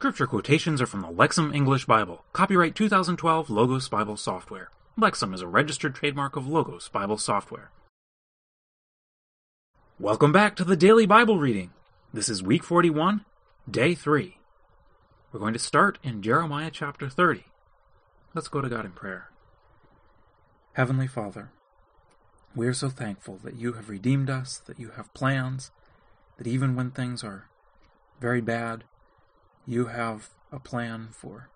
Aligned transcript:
Scripture 0.00 0.26
quotations 0.26 0.80
are 0.80 0.86
from 0.86 1.02
the 1.02 1.08
Lexham 1.08 1.54
English 1.54 1.84
Bible. 1.84 2.24
Copyright 2.32 2.74
2012 2.74 3.50
Logos 3.50 3.86
Bible 3.90 4.16
Software. 4.16 4.70
Lexham 4.98 5.34
is 5.34 5.42
a 5.42 5.46
registered 5.46 5.94
trademark 5.94 6.36
of 6.36 6.46
Logos 6.46 6.88
Bible 6.88 7.18
Software. 7.18 7.70
Welcome 9.98 10.32
back 10.32 10.56
to 10.56 10.64
the 10.64 10.74
Daily 10.74 11.04
Bible 11.04 11.36
Reading. 11.36 11.72
This 12.14 12.30
is 12.30 12.42
week 12.42 12.64
41, 12.64 13.26
day 13.70 13.94
3. 13.94 14.38
We're 15.32 15.40
going 15.40 15.52
to 15.52 15.58
start 15.58 15.98
in 16.02 16.22
Jeremiah 16.22 16.70
chapter 16.72 17.10
30. 17.10 17.44
Let's 18.32 18.48
go 18.48 18.62
to 18.62 18.70
God 18.70 18.86
in 18.86 18.92
prayer. 18.92 19.28
Heavenly 20.72 21.08
Father, 21.08 21.50
we 22.56 22.66
are 22.66 22.72
so 22.72 22.88
thankful 22.88 23.38
that 23.44 23.56
you 23.56 23.74
have 23.74 23.90
redeemed 23.90 24.30
us, 24.30 24.62
that 24.66 24.80
you 24.80 24.92
have 24.96 25.12
plans, 25.12 25.70
that 26.38 26.46
even 26.46 26.74
when 26.74 26.90
things 26.90 27.22
are 27.22 27.50
very 28.18 28.40
bad, 28.40 28.84
you 29.66 29.86
have 29.86 30.30
a 30.52 30.58
plan 30.58 31.08
for 31.12 31.48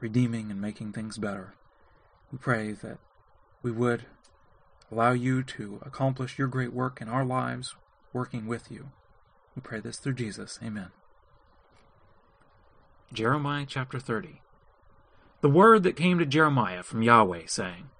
redeeming 0.00 0.50
and 0.50 0.60
making 0.60 0.92
things 0.92 1.18
better. 1.18 1.54
We 2.30 2.38
pray 2.38 2.72
that 2.72 2.98
we 3.62 3.70
would 3.70 4.06
allow 4.90 5.12
you 5.12 5.42
to 5.42 5.80
accomplish 5.82 6.38
your 6.38 6.48
great 6.48 6.72
work 6.72 7.00
in 7.00 7.08
our 7.08 7.24
lives, 7.24 7.74
working 8.12 8.46
with 8.46 8.70
you. 8.70 8.90
We 9.54 9.62
pray 9.62 9.80
this 9.80 9.98
through 9.98 10.14
Jesus. 10.14 10.58
Amen. 10.62 10.90
Jeremiah 13.12 13.66
chapter 13.68 13.98
30. 13.98 14.40
The 15.40 15.50
word 15.50 15.82
that 15.82 15.96
came 15.96 16.18
to 16.18 16.26
Jeremiah 16.26 16.82
from 16.82 17.02
Yahweh, 17.02 17.42
saying, 17.46 17.90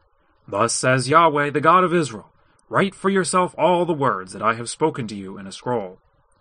Thus 0.46 0.74
says 0.74 1.08
Yahweh, 1.08 1.50
the 1.50 1.60
God 1.60 1.84
of 1.84 1.94
Israel, 1.94 2.32
Write 2.68 2.94
for 2.94 3.10
yourself 3.10 3.54
all 3.58 3.84
the 3.84 3.92
words 3.92 4.32
that 4.32 4.40
I 4.40 4.54
have 4.54 4.70
spoken 4.70 5.06
to 5.08 5.14
you 5.14 5.36
in 5.36 5.46
a 5.46 5.52
scroll. 5.52 5.98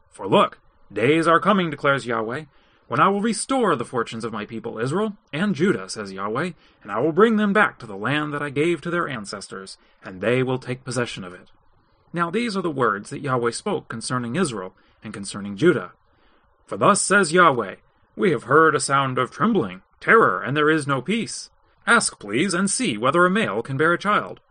For 0.10 0.26
look, 0.26 0.60
days 0.92 1.28
are 1.28 1.42
coming, 1.42 1.70
declares 1.70 2.06
Yahweh, 2.06 2.46
when 2.92 3.00
I 3.00 3.08
will 3.08 3.22
restore 3.22 3.78
the 3.78 3.86
fortunes 3.86 4.26
of 4.26 4.34
my 4.34 4.46
people 4.46 4.78
Israel 4.78 5.16
and 5.32 5.56
Judah, 5.56 5.88
says 5.88 6.12
Yahweh, 6.12 6.52
and 6.84 6.92
I 6.92 7.00
will 7.00 7.14
bring 7.14 7.38
them 7.38 7.54
back 7.54 7.80
to 7.80 7.86
the 7.86 7.96
land 7.96 8.34
that 8.34 8.42
I 8.42 8.50
gave 8.50 8.82
to 8.82 8.90
their 8.90 9.08
ancestors, 9.08 9.78
and 10.04 10.20
they 10.20 10.44
will 10.44 10.60
take 10.60 10.84
possession 10.84 11.24
of 11.24 11.34
it. 11.34 11.52
Now 12.12 12.30
these 12.30 12.58
are 12.58 12.62
the 12.62 12.70
words 12.70 13.10
that 13.10 13.22
Yahweh 13.22 13.52
spoke 13.52 13.88
concerning 13.88 14.36
Israel 14.36 14.74
and 15.02 15.14
concerning 15.14 15.56
Judah. 15.56 15.94
For 16.66 16.76
thus 16.76 17.02
says 17.02 17.32
Yahweh, 17.32 17.76
We 18.18 18.32
have 18.32 18.44
heard 18.44 18.76
a 18.76 18.82
sound 18.82 19.18
of 19.18 19.32
trembling, 19.32 19.84
terror, 20.02 20.42
and 20.42 20.58
there 20.58 20.70
is 20.70 20.86
no 20.86 21.02
peace. 21.02 21.50
Ask, 21.88 22.20
please, 22.20 22.54
and 22.54 22.70
see 22.70 22.98
whether 22.98 23.26
a 23.26 23.30
male 23.30 23.62
can 23.62 23.78
bear 23.78 23.94
a 23.94 23.98
child. 23.98 24.42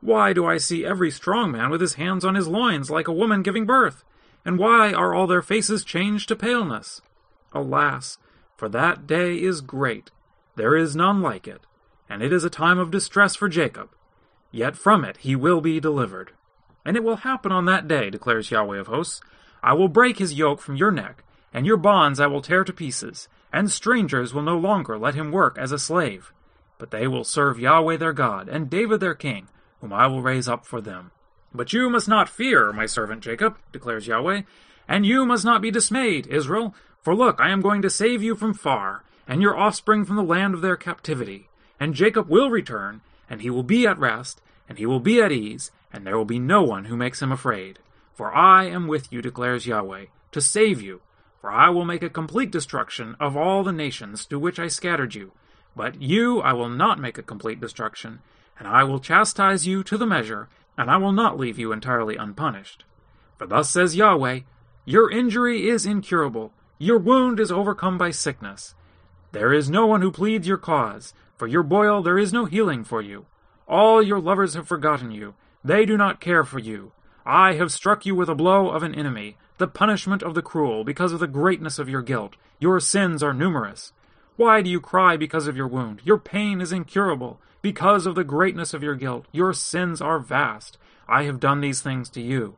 Why 0.00 0.32
do 0.32 0.46
I 0.46 0.56
see 0.56 0.86
every 0.86 1.10
strong 1.10 1.52
man 1.52 1.68
with 1.68 1.82
his 1.82 1.94
hands 1.94 2.24
on 2.24 2.34
his 2.34 2.48
loins 2.48 2.90
like 2.90 3.08
a 3.08 3.12
woman 3.12 3.42
giving 3.42 3.66
birth? 3.66 4.04
And 4.42 4.58
why 4.58 4.94
are 4.94 5.12
all 5.12 5.26
their 5.26 5.42
faces 5.42 5.84
changed 5.84 6.28
to 6.28 6.36
paleness? 6.36 7.02
Alas, 7.54 8.18
for 8.56 8.68
that 8.68 9.06
day 9.06 9.36
is 9.36 9.60
great, 9.60 10.10
there 10.56 10.76
is 10.76 10.94
none 10.94 11.22
like 11.22 11.48
it, 11.48 11.62
and 12.08 12.22
it 12.22 12.32
is 12.32 12.44
a 12.44 12.50
time 12.50 12.78
of 12.78 12.90
distress 12.90 13.34
for 13.34 13.48
Jacob. 13.48 13.90
Yet 14.50 14.76
from 14.76 15.04
it 15.04 15.18
he 15.18 15.34
will 15.34 15.60
be 15.60 15.80
delivered. 15.80 16.32
And 16.84 16.96
it 16.96 17.02
will 17.02 17.16
happen 17.16 17.50
on 17.50 17.64
that 17.64 17.88
day, 17.88 18.10
declares 18.10 18.50
Yahweh 18.50 18.78
of 18.78 18.86
hosts, 18.86 19.20
I 19.62 19.72
will 19.72 19.88
break 19.88 20.18
his 20.18 20.34
yoke 20.34 20.60
from 20.60 20.76
your 20.76 20.90
neck, 20.90 21.24
and 21.52 21.66
your 21.66 21.76
bonds 21.76 22.20
I 22.20 22.26
will 22.26 22.42
tear 22.42 22.62
to 22.64 22.72
pieces, 22.72 23.28
and 23.52 23.70
strangers 23.70 24.34
will 24.34 24.42
no 24.42 24.58
longer 24.58 24.98
let 24.98 25.14
him 25.14 25.32
work 25.32 25.56
as 25.58 25.72
a 25.72 25.78
slave. 25.78 26.32
But 26.78 26.90
they 26.90 27.06
will 27.08 27.24
serve 27.24 27.58
Yahweh 27.58 27.96
their 27.96 28.12
God, 28.12 28.48
and 28.48 28.68
David 28.68 29.00
their 29.00 29.14
king, 29.14 29.48
whom 29.80 29.92
I 29.92 30.06
will 30.06 30.22
raise 30.22 30.48
up 30.48 30.66
for 30.66 30.80
them. 30.80 31.12
But 31.54 31.72
you 31.72 31.88
must 31.88 32.08
not 32.08 32.28
fear, 32.28 32.72
my 32.72 32.86
servant 32.86 33.22
Jacob, 33.22 33.56
declares 33.72 34.06
Yahweh, 34.06 34.42
and 34.86 35.06
you 35.06 35.24
must 35.24 35.44
not 35.44 35.62
be 35.62 35.70
dismayed, 35.70 36.26
Israel, 36.26 36.74
for 37.04 37.14
look, 37.14 37.38
I 37.38 37.50
am 37.50 37.60
going 37.60 37.82
to 37.82 37.90
save 37.90 38.22
you 38.22 38.34
from 38.34 38.54
far, 38.54 39.04
and 39.28 39.42
your 39.42 39.56
offspring 39.56 40.06
from 40.06 40.16
the 40.16 40.22
land 40.22 40.54
of 40.54 40.62
their 40.62 40.76
captivity. 40.76 41.50
And 41.78 41.92
Jacob 41.92 42.30
will 42.30 42.48
return, 42.48 43.02
and 43.28 43.42
he 43.42 43.50
will 43.50 43.62
be 43.62 43.86
at 43.86 43.98
rest, 43.98 44.40
and 44.70 44.78
he 44.78 44.86
will 44.86 45.00
be 45.00 45.20
at 45.20 45.30
ease, 45.30 45.70
and 45.92 46.06
there 46.06 46.16
will 46.16 46.24
be 46.24 46.38
no 46.38 46.62
one 46.62 46.86
who 46.86 46.96
makes 46.96 47.20
him 47.20 47.30
afraid. 47.30 47.78
For 48.14 48.34
I 48.34 48.64
am 48.64 48.86
with 48.86 49.12
you, 49.12 49.20
declares 49.20 49.66
Yahweh, 49.66 50.06
to 50.32 50.40
save 50.40 50.80
you. 50.80 51.02
For 51.42 51.50
I 51.50 51.68
will 51.68 51.84
make 51.84 52.02
a 52.02 52.08
complete 52.08 52.50
destruction 52.50 53.16
of 53.20 53.36
all 53.36 53.62
the 53.62 53.72
nations 53.72 54.24
to 54.26 54.38
which 54.38 54.58
I 54.58 54.68
scattered 54.68 55.14
you. 55.14 55.32
But 55.76 56.00
you 56.00 56.40
I 56.40 56.54
will 56.54 56.70
not 56.70 56.98
make 56.98 57.18
a 57.18 57.22
complete 57.22 57.60
destruction, 57.60 58.20
and 58.58 58.66
I 58.66 58.82
will 58.84 58.98
chastise 58.98 59.66
you 59.66 59.84
to 59.84 59.98
the 59.98 60.06
measure, 60.06 60.48
and 60.78 60.90
I 60.90 60.96
will 60.96 61.12
not 61.12 61.38
leave 61.38 61.58
you 61.58 61.70
entirely 61.70 62.16
unpunished. 62.16 62.84
For 63.36 63.46
thus 63.46 63.68
says 63.68 63.94
Yahweh, 63.94 64.40
Your 64.86 65.10
injury 65.10 65.68
is 65.68 65.84
incurable, 65.84 66.52
your 66.78 66.98
wound 66.98 67.38
is 67.38 67.52
overcome 67.52 67.98
by 67.98 68.10
sickness. 68.10 68.74
There 69.32 69.52
is 69.52 69.70
no 69.70 69.86
one 69.86 70.02
who 70.02 70.10
pleads 70.10 70.46
your 70.46 70.58
cause. 70.58 71.14
For 71.36 71.46
your 71.46 71.62
boil 71.62 72.02
there 72.02 72.18
is 72.18 72.32
no 72.32 72.44
healing 72.44 72.84
for 72.84 73.00
you. 73.00 73.26
All 73.68 74.02
your 74.02 74.20
lovers 74.20 74.54
have 74.54 74.68
forgotten 74.68 75.10
you. 75.10 75.34
They 75.62 75.86
do 75.86 75.96
not 75.96 76.20
care 76.20 76.44
for 76.44 76.58
you. 76.58 76.92
I 77.24 77.54
have 77.54 77.72
struck 77.72 78.04
you 78.04 78.14
with 78.14 78.28
a 78.28 78.34
blow 78.34 78.70
of 78.70 78.82
an 78.82 78.94
enemy, 78.94 79.36
the 79.58 79.66
punishment 79.66 80.22
of 80.22 80.34
the 80.34 80.42
cruel, 80.42 80.84
because 80.84 81.12
of 81.12 81.20
the 81.20 81.26
greatness 81.26 81.78
of 81.78 81.88
your 81.88 82.02
guilt. 82.02 82.36
Your 82.58 82.80
sins 82.80 83.22
are 83.22 83.32
numerous. 83.32 83.92
Why 84.36 84.60
do 84.60 84.68
you 84.68 84.80
cry 84.80 85.16
because 85.16 85.46
of 85.46 85.56
your 85.56 85.68
wound? 85.68 86.00
Your 86.04 86.18
pain 86.18 86.60
is 86.60 86.72
incurable. 86.72 87.40
Because 87.62 88.04
of 88.04 88.14
the 88.14 88.24
greatness 88.24 88.74
of 88.74 88.82
your 88.82 88.94
guilt, 88.94 89.26
your 89.32 89.52
sins 89.52 90.02
are 90.02 90.18
vast. 90.18 90.76
I 91.08 91.22
have 91.22 91.40
done 91.40 91.60
these 91.60 91.80
things 91.80 92.10
to 92.10 92.20
you. 92.20 92.56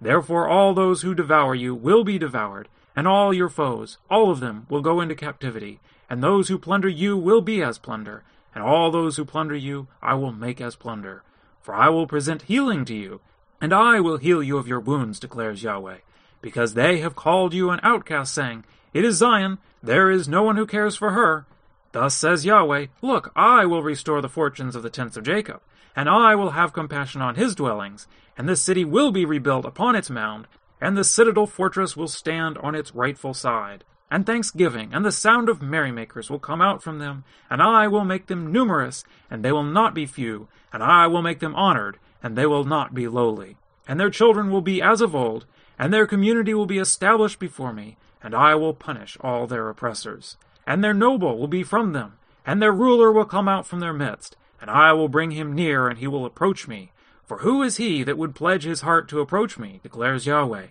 Therefore 0.00 0.48
all 0.48 0.74
those 0.74 1.02
who 1.02 1.14
devour 1.14 1.54
you 1.54 1.74
will 1.74 2.04
be 2.04 2.18
devoured, 2.18 2.68
and 2.98 3.06
all 3.06 3.32
your 3.32 3.48
foes, 3.48 3.96
all 4.10 4.28
of 4.28 4.40
them, 4.40 4.66
will 4.68 4.80
go 4.80 5.00
into 5.00 5.14
captivity, 5.14 5.78
and 6.10 6.20
those 6.20 6.48
who 6.48 6.58
plunder 6.58 6.88
you 6.88 7.16
will 7.16 7.40
be 7.40 7.62
as 7.62 7.78
plunder, 7.78 8.24
and 8.52 8.64
all 8.64 8.90
those 8.90 9.16
who 9.16 9.24
plunder 9.24 9.54
you 9.54 9.86
I 10.02 10.14
will 10.14 10.32
make 10.32 10.60
as 10.60 10.74
plunder. 10.74 11.22
For 11.62 11.76
I 11.76 11.90
will 11.90 12.08
present 12.08 12.42
healing 12.42 12.84
to 12.86 12.96
you, 12.96 13.20
and 13.60 13.72
I 13.72 14.00
will 14.00 14.16
heal 14.16 14.42
you 14.42 14.58
of 14.58 14.66
your 14.66 14.80
wounds, 14.80 15.20
declares 15.20 15.62
Yahweh, 15.62 15.98
because 16.42 16.74
they 16.74 16.98
have 16.98 17.14
called 17.14 17.54
you 17.54 17.70
an 17.70 17.78
outcast, 17.84 18.34
saying, 18.34 18.64
It 18.92 19.04
is 19.04 19.18
Zion, 19.18 19.58
there 19.80 20.10
is 20.10 20.26
no 20.26 20.42
one 20.42 20.56
who 20.56 20.66
cares 20.66 20.96
for 20.96 21.12
her. 21.12 21.46
Thus 21.92 22.16
says 22.16 22.44
Yahweh, 22.44 22.86
Look, 23.00 23.30
I 23.36 23.64
will 23.64 23.84
restore 23.84 24.20
the 24.20 24.28
fortunes 24.28 24.74
of 24.74 24.82
the 24.82 24.90
tents 24.90 25.16
of 25.16 25.22
Jacob, 25.22 25.60
and 25.94 26.08
I 26.08 26.34
will 26.34 26.50
have 26.50 26.72
compassion 26.72 27.22
on 27.22 27.36
his 27.36 27.54
dwellings, 27.54 28.08
and 28.36 28.48
this 28.48 28.60
city 28.60 28.84
will 28.84 29.12
be 29.12 29.24
rebuilt 29.24 29.66
upon 29.66 29.94
its 29.94 30.10
mound, 30.10 30.48
and 30.80 30.96
the 30.96 31.04
citadel 31.04 31.46
fortress 31.46 31.96
will 31.96 32.08
stand 32.08 32.58
on 32.58 32.74
its 32.74 32.94
rightful 32.94 33.34
side. 33.34 33.84
And 34.10 34.24
thanksgiving 34.24 34.94
and 34.94 35.04
the 35.04 35.12
sound 35.12 35.48
of 35.48 35.60
merrymakers 35.60 36.30
will 36.30 36.38
come 36.38 36.62
out 36.62 36.82
from 36.82 36.98
them, 36.98 37.24
and 37.50 37.60
I 37.60 37.88
will 37.88 38.04
make 38.04 38.26
them 38.26 38.50
numerous, 38.50 39.04
and 39.30 39.44
they 39.44 39.52
will 39.52 39.62
not 39.62 39.94
be 39.94 40.06
few, 40.06 40.48
and 40.72 40.82
I 40.82 41.06
will 41.06 41.22
make 41.22 41.40
them 41.40 41.54
honored, 41.54 41.98
and 42.22 42.36
they 42.36 42.46
will 42.46 42.64
not 42.64 42.94
be 42.94 43.06
lowly. 43.06 43.56
And 43.86 44.00
their 44.00 44.10
children 44.10 44.50
will 44.50 44.62
be 44.62 44.80
as 44.80 45.00
of 45.00 45.14
old, 45.14 45.44
and 45.78 45.92
their 45.92 46.06
community 46.06 46.54
will 46.54 46.66
be 46.66 46.78
established 46.78 47.38
before 47.38 47.72
me, 47.72 47.96
and 48.22 48.34
I 48.34 48.54
will 48.54 48.74
punish 48.74 49.16
all 49.20 49.46
their 49.46 49.68
oppressors. 49.68 50.36
And 50.66 50.82
their 50.82 50.94
noble 50.94 51.38
will 51.38 51.48
be 51.48 51.62
from 51.62 51.92
them, 51.92 52.14
and 52.46 52.62
their 52.62 52.72
ruler 52.72 53.12
will 53.12 53.24
come 53.24 53.48
out 53.48 53.66
from 53.66 53.80
their 53.80 53.92
midst, 53.92 54.36
and 54.60 54.70
I 54.70 54.92
will 54.92 55.08
bring 55.08 55.32
him 55.32 55.52
near, 55.52 55.88
and 55.88 55.98
he 55.98 56.06
will 56.06 56.26
approach 56.26 56.66
me, 56.66 56.92
for 57.28 57.38
who 57.38 57.62
is 57.62 57.76
he 57.76 58.02
that 58.02 58.16
would 58.16 58.34
pledge 58.34 58.64
his 58.64 58.80
heart 58.80 59.06
to 59.10 59.20
approach 59.20 59.58
me, 59.58 59.80
declares 59.82 60.26
Yahweh? 60.26 60.68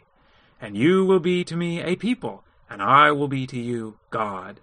And 0.59 0.75
you 0.75 1.05
will 1.05 1.19
be 1.19 1.43
to 1.43 1.55
me 1.55 1.81
a 1.83 1.95
people, 1.95 2.43
and 2.67 2.81
I 2.81 3.11
will 3.11 3.27
be 3.27 3.45
to 3.45 3.59
you 3.59 3.99
God. 4.09 4.59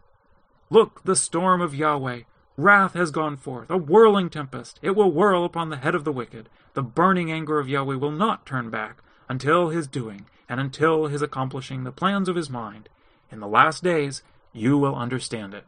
Look, 0.70 1.04
the 1.04 1.14
storm 1.14 1.60
of 1.60 1.74
Yahweh. 1.74 2.22
Wrath 2.56 2.94
has 2.94 3.12
gone 3.12 3.36
forth, 3.36 3.70
a 3.70 3.76
whirling 3.76 4.28
tempest. 4.28 4.80
It 4.82 4.96
will 4.96 5.10
whirl 5.12 5.44
upon 5.44 5.70
the 5.70 5.76
head 5.76 5.94
of 5.94 6.02
the 6.02 6.12
wicked. 6.12 6.48
The 6.74 6.82
burning 6.82 7.30
anger 7.30 7.60
of 7.60 7.68
Yahweh 7.68 7.96
will 7.96 8.10
not 8.10 8.44
turn 8.44 8.70
back 8.70 9.00
until 9.28 9.68
his 9.68 9.86
doing, 9.86 10.26
and 10.48 10.58
until 10.60 11.06
his 11.06 11.22
accomplishing 11.22 11.84
the 11.84 11.92
plans 11.92 12.28
of 12.28 12.36
his 12.36 12.50
mind. 12.50 12.88
In 13.30 13.38
the 13.38 13.46
last 13.46 13.84
days 13.84 14.22
you 14.52 14.76
will 14.76 14.96
understand 14.96 15.54
it. 15.54 15.66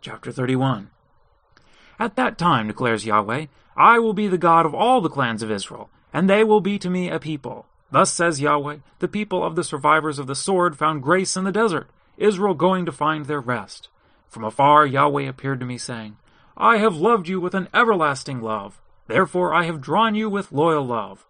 Chapter 0.00 0.32
31 0.32 0.90
At 2.00 2.16
that 2.16 2.38
time, 2.38 2.68
declares 2.68 3.04
Yahweh, 3.04 3.46
I 3.76 3.98
will 3.98 4.14
be 4.14 4.26
the 4.26 4.38
God 4.38 4.64
of 4.64 4.74
all 4.74 5.02
the 5.02 5.10
clans 5.10 5.42
of 5.42 5.50
Israel, 5.50 5.90
and 6.14 6.30
they 6.30 6.42
will 6.42 6.62
be 6.62 6.78
to 6.78 6.88
me 6.88 7.10
a 7.10 7.20
people. 7.20 7.66
Thus 7.90 8.10
says 8.10 8.40
Yahweh, 8.40 8.78
the 9.00 9.08
people 9.08 9.44
of 9.44 9.54
the 9.54 9.62
survivors 9.62 10.18
of 10.18 10.26
the 10.26 10.34
sword 10.34 10.78
found 10.78 11.02
grace 11.02 11.36
in 11.36 11.44
the 11.44 11.52
desert, 11.52 11.90
Israel 12.16 12.54
going 12.54 12.86
to 12.86 12.92
find 12.92 13.26
their 13.26 13.40
rest. 13.40 13.90
From 14.30 14.44
afar 14.44 14.86
Yahweh 14.86 15.28
appeared 15.28 15.60
to 15.60 15.66
me, 15.66 15.76
saying, 15.76 16.16
I 16.56 16.78
have 16.78 16.96
loved 16.96 17.28
you 17.28 17.38
with 17.38 17.54
an 17.54 17.68
everlasting 17.74 18.40
love. 18.40 18.80
Therefore 19.06 19.52
I 19.52 19.64
have 19.64 19.82
drawn 19.82 20.14
you 20.14 20.30
with 20.30 20.52
loyal 20.52 20.86
love. 20.86 21.26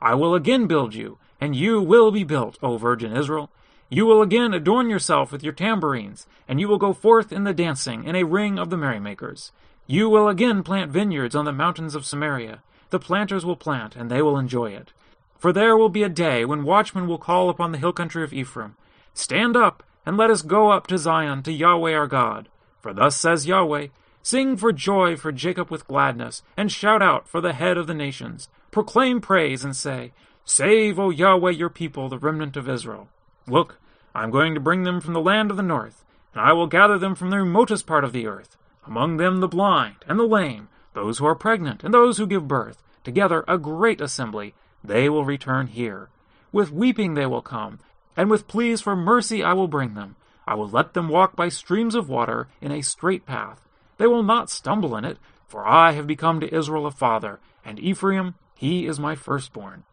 I 0.00 0.14
will 0.14 0.34
again 0.34 0.66
build 0.66 0.94
you, 0.94 1.18
and 1.38 1.54
you 1.54 1.82
will 1.82 2.10
be 2.10 2.24
built, 2.24 2.58
O 2.62 2.78
Virgin 2.78 3.14
Israel. 3.14 3.50
You 3.90 4.06
will 4.06 4.22
again 4.22 4.54
adorn 4.54 4.88
yourself 4.88 5.32
with 5.32 5.44
your 5.44 5.52
tambourines, 5.52 6.26
and 6.48 6.60
you 6.60 6.68
will 6.68 6.78
go 6.78 6.94
forth 6.94 7.30
in 7.30 7.44
the 7.44 7.52
dancing 7.52 8.04
in 8.04 8.16
a 8.16 8.24
ring 8.24 8.58
of 8.58 8.70
the 8.70 8.78
merrymakers. 8.78 9.52
You 9.86 10.08
will 10.08 10.28
again 10.28 10.62
plant 10.62 10.90
vineyards 10.90 11.34
on 11.34 11.44
the 11.44 11.52
mountains 11.52 11.94
of 11.94 12.06
Samaria. 12.06 12.62
The 12.90 12.98
planters 12.98 13.44
will 13.44 13.56
plant, 13.56 13.96
and 13.96 14.10
they 14.10 14.22
will 14.22 14.38
enjoy 14.38 14.70
it. 14.70 14.92
For 15.38 15.52
there 15.52 15.76
will 15.76 15.90
be 15.90 16.02
a 16.02 16.08
day 16.08 16.44
when 16.44 16.64
watchmen 16.64 17.06
will 17.06 17.18
call 17.18 17.50
upon 17.50 17.72
the 17.72 17.78
hill 17.78 17.92
country 17.92 18.24
of 18.24 18.32
Ephraim 18.32 18.76
Stand 19.12 19.56
up, 19.56 19.82
and 20.06 20.16
let 20.16 20.30
us 20.30 20.42
go 20.42 20.70
up 20.70 20.86
to 20.86 20.98
Zion 20.98 21.42
to 21.42 21.52
Yahweh 21.52 21.92
our 21.92 22.06
God. 22.06 22.48
For 22.80 22.92
thus 22.92 23.16
says 23.16 23.46
Yahweh, 23.46 23.88
Sing 24.22 24.56
for 24.56 24.72
joy 24.72 25.16
for 25.16 25.32
Jacob 25.32 25.70
with 25.70 25.86
gladness, 25.86 26.42
and 26.56 26.72
shout 26.72 27.02
out 27.02 27.28
for 27.28 27.42
the 27.42 27.52
head 27.52 27.76
of 27.76 27.86
the 27.86 27.92
nations. 27.92 28.48
Proclaim 28.70 29.20
praise 29.20 29.64
and 29.64 29.76
say, 29.76 30.12
Save, 30.46 30.98
O 30.98 31.10
Yahweh, 31.10 31.50
your 31.50 31.68
people, 31.68 32.08
the 32.08 32.18
remnant 32.18 32.56
of 32.56 32.68
Israel. 32.68 33.08
Look, 33.46 33.78
I 34.14 34.24
am 34.24 34.30
going 34.30 34.54
to 34.54 34.60
bring 34.60 34.84
them 34.84 35.02
from 35.02 35.12
the 35.12 35.20
land 35.20 35.50
of 35.50 35.58
the 35.58 35.62
north, 35.62 36.04
and 36.32 36.40
I 36.40 36.54
will 36.54 36.66
gather 36.66 36.98
them 36.98 37.14
from 37.14 37.28
the 37.28 37.38
remotest 37.38 37.86
part 37.86 38.02
of 38.04 38.12
the 38.12 38.26
earth, 38.26 38.56
among 38.86 39.16
them 39.16 39.40
the 39.40 39.48
blind 39.48 39.96
and 40.06 40.18
the 40.18 40.24
lame, 40.24 40.68
those 40.92 41.18
who 41.18 41.26
are 41.26 41.34
pregnant 41.34 41.82
and 41.84 41.92
those 41.92 42.18
who 42.18 42.26
give 42.26 42.48
birth, 42.48 42.82
together 43.02 43.44
a 43.46 43.58
great 43.58 44.00
assembly. 44.00 44.54
They 44.82 45.08
will 45.08 45.24
return 45.24 45.68
here. 45.68 46.08
With 46.52 46.70
weeping 46.70 47.14
they 47.14 47.26
will 47.26 47.42
come, 47.42 47.80
and 48.16 48.30
with 48.30 48.48
pleas 48.48 48.80
for 48.80 48.94
mercy 48.94 49.42
I 49.42 49.52
will 49.54 49.68
bring 49.68 49.94
them. 49.94 50.16
I 50.46 50.54
will 50.54 50.68
let 50.68 50.94
them 50.94 51.08
walk 51.08 51.34
by 51.34 51.48
streams 51.48 51.94
of 51.94 52.08
water 52.08 52.48
in 52.60 52.70
a 52.70 52.82
straight 52.82 53.26
path. 53.26 53.60
They 53.96 54.06
will 54.06 54.22
not 54.22 54.50
stumble 54.50 54.96
in 54.96 55.04
it, 55.04 55.18
for 55.46 55.66
I 55.66 55.92
have 55.92 56.06
become 56.06 56.40
to 56.40 56.54
Israel 56.54 56.86
a 56.86 56.90
father, 56.90 57.40
and 57.64 57.78
Ephraim, 57.78 58.34
he 58.54 58.86
is 58.86 59.00
my 59.00 59.14
firstborn. 59.14 59.84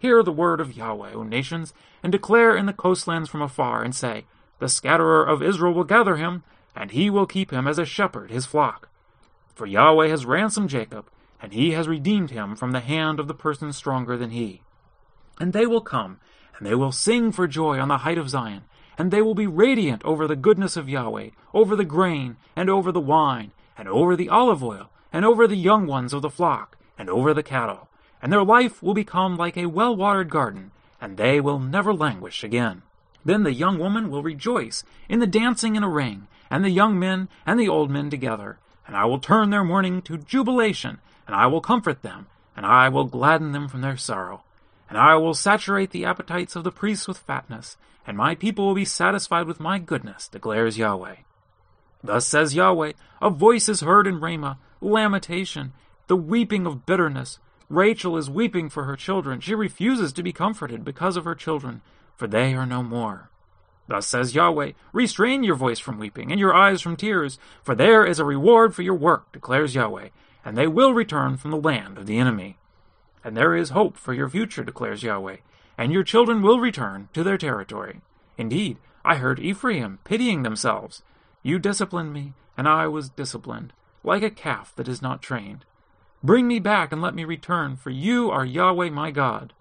Hear 0.00 0.22
the 0.22 0.32
word 0.32 0.60
of 0.60 0.76
Yahweh, 0.76 1.12
O 1.12 1.22
nations, 1.24 1.74
and 2.02 2.12
declare 2.12 2.56
in 2.56 2.66
the 2.66 2.72
coastlands 2.72 3.28
from 3.28 3.42
afar, 3.42 3.82
and 3.82 3.94
say, 3.94 4.26
The 4.60 4.68
scatterer 4.68 5.24
of 5.24 5.42
Israel 5.42 5.74
will 5.74 5.84
gather 5.84 6.16
him, 6.16 6.44
and 6.78 6.92
he 6.92 7.10
will 7.10 7.26
keep 7.26 7.50
him 7.50 7.66
as 7.66 7.76
a 7.76 7.84
shepherd 7.84 8.30
his 8.30 8.46
flock. 8.46 8.88
For 9.52 9.66
Yahweh 9.66 10.06
has 10.06 10.24
ransomed 10.24 10.70
Jacob, 10.70 11.06
and 11.42 11.52
he 11.52 11.72
has 11.72 11.88
redeemed 11.88 12.30
him 12.30 12.54
from 12.54 12.70
the 12.70 12.78
hand 12.78 13.18
of 13.18 13.26
the 13.26 13.34
person 13.34 13.72
stronger 13.72 14.16
than 14.16 14.30
he. 14.30 14.62
And 15.40 15.52
they 15.52 15.66
will 15.66 15.80
come, 15.80 16.20
and 16.56 16.64
they 16.64 16.76
will 16.76 16.92
sing 16.92 17.32
for 17.32 17.48
joy 17.48 17.80
on 17.80 17.88
the 17.88 17.98
height 17.98 18.16
of 18.16 18.30
Zion, 18.30 18.62
and 18.96 19.10
they 19.10 19.20
will 19.20 19.34
be 19.34 19.48
radiant 19.48 20.04
over 20.04 20.28
the 20.28 20.36
goodness 20.36 20.76
of 20.76 20.88
Yahweh, 20.88 21.30
over 21.52 21.74
the 21.74 21.84
grain, 21.84 22.36
and 22.54 22.70
over 22.70 22.92
the 22.92 23.00
wine, 23.00 23.50
and 23.76 23.88
over 23.88 24.14
the 24.14 24.28
olive 24.28 24.62
oil, 24.62 24.88
and 25.12 25.24
over 25.24 25.48
the 25.48 25.56
young 25.56 25.84
ones 25.88 26.12
of 26.12 26.22
the 26.22 26.30
flock, 26.30 26.76
and 26.96 27.10
over 27.10 27.34
the 27.34 27.42
cattle. 27.42 27.88
And 28.22 28.32
their 28.32 28.44
life 28.44 28.84
will 28.84 28.94
become 28.94 29.36
like 29.36 29.56
a 29.56 29.66
well 29.66 29.96
watered 29.96 30.30
garden, 30.30 30.70
and 31.00 31.16
they 31.16 31.40
will 31.40 31.58
never 31.58 31.92
languish 31.92 32.44
again. 32.44 32.82
Then 33.24 33.42
the 33.42 33.52
young 33.52 33.78
woman 33.78 34.10
will 34.10 34.22
rejoice 34.22 34.84
in 35.08 35.18
the 35.18 35.26
dancing 35.26 35.76
in 35.76 35.82
a 35.82 35.88
ring, 35.88 36.28
and 36.50 36.64
the 36.64 36.70
young 36.70 36.98
men 36.98 37.28
and 37.46 37.58
the 37.58 37.68
old 37.68 37.90
men 37.90 38.10
together. 38.10 38.58
And 38.86 38.96
I 38.96 39.04
will 39.04 39.18
turn 39.18 39.50
their 39.50 39.64
mourning 39.64 40.02
to 40.02 40.16
jubilation, 40.16 40.98
and 41.26 41.36
I 41.36 41.46
will 41.46 41.60
comfort 41.60 42.02
them, 42.02 42.26
and 42.56 42.64
I 42.64 42.88
will 42.88 43.04
gladden 43.04 43.52
them 43.52 43.68
from 43.68 43.82
their 43.82 43.96
sorrow. 43.96 44.44
And 44.88 44.96
I 44.96 45.16
will 45.16 45.34
saturate 45.34 45.90
the 45.90 46.06
appetites 46.06 46.56
of 46.56 46.64
the 46.64 46.72
priests 46.72 47.06
with 47.06 47.18
fatness, 47.18 47.76
and 48.06 48.16
my 48.16 48.34
people 48.34 48.66
will 48.66 48.74
be 48.74 48.86
satisfied 48.86 49.46
with 49.46 49.60
my 49.60 49.78
goodness, 49.78 50.28
declares 50.28 50.78
Yahweh. 50.78 51.16
Thus 52.02 52.26
says 52.26 52.54
Yahweh, 52.54 52.92
a 53.20 53.28
voice 53.28 53.68
is 53.68 53.80
heard 53.80 54.06
in 54.06 54.20
Ramah, 54.20 54.58
lamentation, 54.80 55.74
the 56.06 56.16
weeping 56.16 56.66
of 56.66 56.86
bitterness. 56.86 57.38
Rachel 57.68 58.16
is 58.16 58.30
weeping 58.30 58.70
for 58.70 58.84
her 58.84 58.96
children. 58.96 59.40
She 59.40 59.54
refuses 59.54 60.12
to 60.14 60.22
be 60.22 60.32
comforted 60.32 60.84
because 60.84 61.18
of 61.18 61.24
her 61.24 61.34
children, 61.34 61.82
for 62.18 62.26
they 62.26 62.52
are 62.52 62.66
no 62.66 62.82
more. 62.82 63.30
Thus 63.86 64.06
says 64.06 64.34
Yahweh, 64.34 64.72
Restrain 64.92 65.42
your 65.42 65.54
voice 65.54 65.78
from 65.78 65.98
weeping, 65.98 66.30
and 66.30 66.38
your 66.38 66.54
eyes 66.54 66.82
from 66.82 66.96
tears, 66.96 67.38
for 67.62 67.74
there 67.74 68.04
is 68.04 68.18
a 68.18 68.24
reward 68.24 68.74
for 68.74 68.82
your 68.82 68.94
work, 68.94 69.32
declares 69.32 69.74
Yahweh, 69.74 70.08
and 70.44 70.58
they 70.58 70.66
will 70.66 70.92
return 70.92 71.38
from 71.38 71.52
the 71.52 71.56
land 71.56 71.96
of 71.96 72.04
the 72.04 72.18
enemy. 72.18 72.58
And 73.24 73.36
there 73.36 73.56
is 73.56 73.70
hope 73.70 73.96
for 73.96 74.12
your 74.12 74.28
future, 74.28 74.62
declares 74.62 75.02
Yahweh, 75.02 75.38
and 75.78 75.92
your 75.92 76.02
children 76.02 76.42
will 76.42 76.60
return 76.60 77.08
to 77.14 77.22
their 77.22 77.38
territory. 77.38 78.02
Indeed, 78.36 78.78
I 79.04 79.14
heard 79.14 79.38
Ephraim 79.38 80.00
pitying 80.04 80.42
themselves. 80.42 81.02
You 81.42 81.58
disciplined 81.58 82.12
me, 82.12 82.34
and 82.56 82.68
I 82.68 82.88
was 82.88 83.08
disciplined, 83.08 83.72
like 84.02 84.22
a 84.22 84.30
calf 84.30 84.74
that 84.76 84.88
is 84.88 85.00
not 85.00 85.22
trained. 85.22 85.64
Bring 86.22 86.48
me 86.48 86.58
back 86.58 86.92
and 86.92 87.00
let 87.00 87.14
me 87.14 87.24
return, 87.24 87.76
for 87.76 87.90
you 87.90 88.28
are 88.30 88.44
Yahweh 88.44 88.90
my 88.90 89.12
God. 89.12 89.54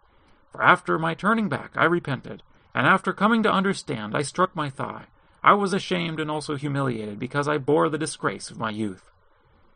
For 0.52 0.64
after 0.64 0.98
my 0.98 1.14
turning 1.14 1.50
back 1.50 1.72
I 1.76 1.86
repented, 1.86 2.44
and 2.74 2.88
after 2.88 3.14
coming 3.14 3.44
to 3.44 3.52
understand 3.52 4.16
I 4.16 4.22
struck 4.22 4.56
my 4.56 4.70
thigh. 4.70 5.06
I 5.44 5.54
was 5.54 5.74
ashamed 5.74 6.20
and 6.20 6.30
also 6.30 6.56
humiliated 6.56 7.20
because 7.20 7.48
I 7.48 7.58
bore 7.58 7.90
the 7.90 7.98
disgrace 7.98 8.50
of 8.50 8.60
my 8.60 8.70
youth. 8.70 9.12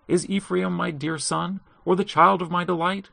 Is 0.07 0.27
Ephraim 0.27 0.73
my 0.73 0.91
dear 0.91 1.18
son, 1.18 1.62
or 1.85 1.95
the 1.95 2.03
child 2.03 2.41
of 2.41 2.51
my 2.51 2.63
delight? 2.63 3.09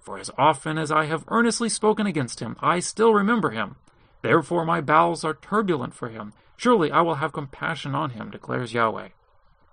For 0.00 0.18
as 0.18 0.30
often 0.38 0.78
as 0.78 0.90
I 0.90 1.04
have 1.04 1.24
earnestly 1.28 1.68
spoken 1.68 2.06
against 2.06 2.40
him, 2.40 2.56
I 2.60 2.80
still 2.80 3.12
remember 3.12 3.50
him. 3.50 3.76
Therefore 4.22 4.64
my 4.64 4.80
bowels 4.80 5.24
are 5.24 5.34
turbulent 5.34 5.94
for 5.94 6.08
him. 6.08 6.32
Surely 6.56 6.90
I 6.90 7.02
will 7.02 7.16
have 7.16 7.32
compassion 7.32 7.94
on 7.94 8.10
him, 8.10 8.30
declares 8.30 8.72
Yahweh. 8.72 9.08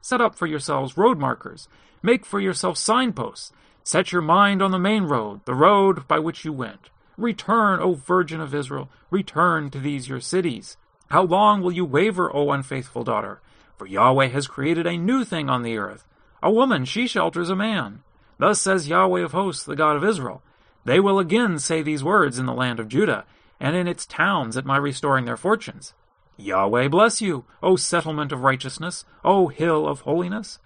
Set 0.02 0.22
up 0.22 0.36
for 0.36 0.46
yourselves 0.46 0.98
road 0.98 1.18
markers. 1.18 1.68
Make 2.04 2.26
for 2.26 2.40
yourselves 2.40 2.80
signposts. 2.80 3.52
Set 3.84 4.12
your 4.12 4.22
mind 4.22 4.62
on 4.62 4.72
the 4.72 4.80
main 4.80 5.04
road, 5.04 5.46
the 5.46 5.56
road 5.56 6.08
by 6.08 6.20
which 6.20 6.44
you 6.44 6.54
went. 6.54 6.90
Return, 7.18 7.80
O 7.80 7.94
Virgin 7.94 8.42
of 8.42 8.54
Israel, 8.54 8.90
return 9.10 9.70
to 9.72 9.80
these 9.80 10.10
your 10.10 10.20
cities. 10.20 10.78
How 11.10 11.24
long 11.24 11.62
will 11.62 11.72
you 11.72 11.86
waver, 11.86 12.34
O 12.36 12.52
unfaithful 12.52 13.04
daughter? 13.04 13.42
For 13.78 13.88
Yahweh 13.88 14.28
has 14.28 14.48
created 14.48 14.86
a 14.86 14.98
new 14.98 15.24
thing 15.24 15.50
on 15.50 15.64
the 15.64 15.78
earth. 15.78 16.06
A 16.44 16.52
woman, 16.52 16.86
she 16.86 17.08
shelters 17.08 17.50
a 17.50 17.56
man. 17.56 18.04
Thus 18.38 18.60
says 18.60 18.90
Yahweh 18.90 19.22
of 19.22 19.32
hosts, 19.32 19.64
the 19.64 19.76
God 19.76 19.96
of 19.96 20.04
Israel 20.04 20.42
They 20.84 21.00
will 21.00 21.20
again 21.20 21.58
say 21.60 21.82
these 21.82 22.04
words 22.04 22.38
in 22.38 22.46
the 22.46 22.54
land 22.54 22.80
of 22.80 22.90
Judah, 22.90 23.26
and 23.60 23.76
in 23.76 23.88
its 23.88 24.06
towns 24.06 24.58
at 24.58 24.66
my 24.66 24.78
restoring 24.78 25.26
their 25.26 25.38
fortunes. 25.38 25.94
Yahweh 26.38 26.90
bless 26.90 27.22
you, 27.22 27.46
O 27.64 27.76
settlement 27.76 28.32
of 28.32 28.44
righteousness, 28.44 29.06
O 29.24 29.48
hill 29.48 29.88
of 29.88 30.02
holiness. 30.02 30.60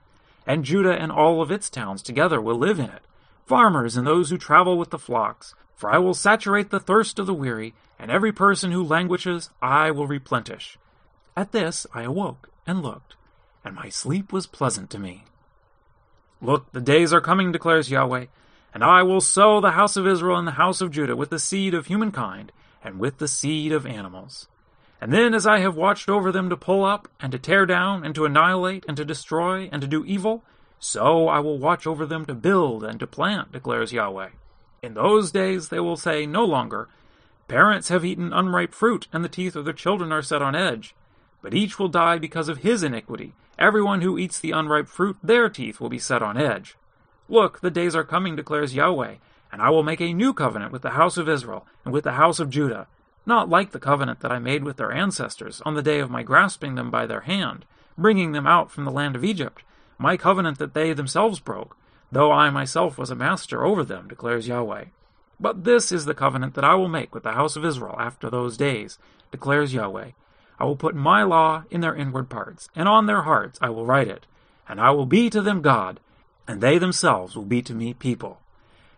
And 0.48 0.66
Judah 0.66 1.00
and 1.00 1.12
all 1.12 1.42
of 1.42 1.52
its 1.52 1.70
towns 1.70 2.02
together 2.02 2.42
will 2.42 2.58
live 2.58 2.80
in 2.80 2.90
it, 2.90 3.04
farmers 3.46 3.96
and 3.96 4.08
those 4.08 4.32
who 4.32 4.38
travel 4.38 4.78
with 4.78 4.90
the 4.90 4.98
flocks. 4.98 5.54
For 5.80 5.90
I 5.90 5.98
will 5.98 6.14
saturate 6.14 6.72
the 6.72 6.80
thirst 6.82 7.20
of 7.20 7.26
the 7.26 7.34
weary, 7.34 7.74
and 7.98 8.12
every 8.12 8.34
person 8.34 8.74
who 8.74 8.84
languishes 8.84 9.50
I 9.62 9.92
will 9.92 10.08
replenish. 10.08 10.78
At 11.38 11.54
this 11.54 11.88
I 11.94 12.02
awoke 12.02 12.50
and 12.68 12.84
looked, 12.84 13.16
and 13.64 13.76
my 13.76 13.88
sleep 13.88 14.34
was 14.34 14.46
pleasant 14.46 14.90
to 14.90 15.00
me. 15.00 15.24
Look, 16.42 16.70
the 16.74 16.82
days 16.82 17.14
are 17.14 17.22
coming, 17.22 17.54
declares 17.54 17.90
Yahweh, 17.90 18.26
and 18.74 18.84
I 18.84 19.04
will 19.04 19.22
sow 19.22 19.62
the 19.62 19.72
house 19.72 19.96
of 19.96 20.06
Israel 20.06 20.38
and 20.38 20.46
the 20.46 20.60
house 20.60 20.82
of 20.82 20.92
Judah 20.92 21.16
with 21.16 21.30
the 21.30 21.40
seed 21.40 21.74
of 21.74 21.86
humankind 21.86 22.52
and 22.84 23.00
with 23.00 23.20
the 23.20 23.30
seed 23.30 23.72
of 23.72 23.86
animals. 23.86 24.50
And 25.00 25.14
then, 25.14 25.34
as 25.34 25.48
I 25.48 25.60
have 25.60 25.78
watched 25.78 26.10
over 26.10 26.30
them 26.30 26.50
to 26.50 26.58
pull 26.58 26.84
up, 26.84 27.08
and 27.22 27.32
to 27.32 27.40
tear 27.40 27.66
down, 27.66 28.04
and 28.04 28.14
to 28.16 28.26
annihilate, 28.26 28.84
and 28.86 28.98
to 28.98 29.06
destroy, 29.06 29.70
and 29.72 29.82
to 29.82 29.88
do 29.88 30.04
evil, 30.04 30.44
so 30.78 31.30
I 31.30 31.40
will 31.40 31.58
watch 31.58 31.88
over 31.88 32.06
them 32.06 32.26
to 32.26 32.34
build 32.34 32.84
and 32.84 33.00
to 33.00 33.08
plant, 33.08 33.54
declares 33.54 33.94
Yahweh. 33.94 34.32
In 34.82 34.94
those 34.94 35.32
days 35.32 35.70
they 35.70 35.80
will 35.80 35.98
say 35.98 36.26
no 36.26 36.46
longer, 36.46 36.88
Parents 37.48 37.90
have 37.90 38.06
eaten 38.06 38.32
unripe 38.32 38.74
fruit, 38.74 39.08
and 39.12 39.24
the 39.24 39.30
teeth 39.30 39.56
of 39.56 39.66
their 39.66 39.74
children 39.74 40.12
are 40.12 40.22
set 40.22 40.42
on 40.42 40.56
edge. 40.56 40.96
But 41.42 41.54
each 41.54 41.80
will 41.80 41.88
die 41.88 42.20
because 42.20 42.48
of 42.48 42.60
his 42.60 42.84
iniquity, 42.84 43.34
Everyone 43.60 44.00
who 44.00 44.18
eats 44.18 44.40
the 44.40 44.52
unripe 44.52 44.88
fruit, 44.88 45.18
their 45.22 45.50
teeth 45.50 45.82
will 45.82 45.90
be 45.90 46.00
set 46.00 46.24
on 46.24 46.38
edge. 46.38 46.78
Look, 47.28 47.60
the 47.60 47.70
days 47.70 47.94
are 47.94 48.06
coming, 48.06 48.38
declares 48.38 48.74
Yahweh, 48.74 49.16
and 49.52 49.62
I 49.62 49.70
will 49.70 49.84
make 49.84 50.00
a 50.00 50.14
new 50.14 50.34
covenant 50.34 50.72
with 50.72 50.82
the 50.82 50.92
house 50.92 51.18
of 51.18 51.28
Israel 51.28 51.68
and 51.84 51.94
with 51.94 52.06
the 52.06 52.14
house 52.14 52.40
of 52.40 52.50
Judah, 52.50 52.88
not 53.26 53.50
like 53.50 53.72
the 53.72 53.80
covenant 53.80 54.22
that 54.22 54.32
I 54.32 54.40
made 54.40 54.64
with 54.64 54.78
their 54.78 54.94
ancestors 54.94 55.62
on 55.66 55.76
the 55.76 55.82
day 55.82 56.00
of 56.00 56.10
my 56.10 56.24
grasping 56.24 56.76
them 56.76 56.90
by 56.90 57.06
their 57.06 57.22
hand, 57.22 57.66
bringing 57.98 58.32
them 58.32 58.48
out 58.48 58.72
from 58.72 58.86
the 58.86 58.92
land 58.92 59.18
of 59.18 59.26
Egypt, 59.26 59.62
my 59.98 60.16
covenant 60.16 60.58
that 60.60 60.74
they 60.74 60.94
themselves 60.94 61.42
broke, 61.42 61.76
though 62.12 62.32
I 62.32 62.50
myself 62.50 62.98
was 62.98 63.10
a 63.10 63.16
master 63.16 63.66
over 63.66 63.84
them, 63.84 64.08
declares 64.08 64.48
Yahweh. 64.48 64.86
But 65.40 65.64
this 65.64 65.92
is 65.92 66.06
the 66.06 66.14
covenant 66.14 66.54
that 66.56 66.66
I 66.66 66.76
will 66.76 66.90
make 66.90 67.14
with 67.14 67.24
the 67.24 67.32
house 67.32 67.56
of 67.56 67.64
Israel 67.64 67.96
after 68.00 68.30
those 68.30 68.58
days, 68.58 68.98
declares 69.32 69.74
Yahweh. 69.74 70.12
I 70.60 70.66
will 70.66 70.76
put 70.76 70.96
my 70.96 71.24
law 71.24 71.64
in 71.72 71.82
their 71.82 71.96
inward 71.96 72.30
parts, 72.30 72.68
and 72.76 72.90
on 72.90 73.06
their 73.06 73.22
hearts 73.22 73.58
I 73.62 73.70
will 73.70 73.86
write 73.86 74.10
it. 74.10 74.26
And 74.68 74.82
I 74.82 74.92
will 74.92 75.06
be 75.06 75.30
to 75.30 75.42
them 75.42 75.62
God, 75.62 76.00
and 76.48 76.62
they 76.62 76.78
themselves 76.78 77.36
will 77.36 77.46
be 77.46 77.62
to 77.62 77.74
me 77.74 77.94
people. 77.94 78.42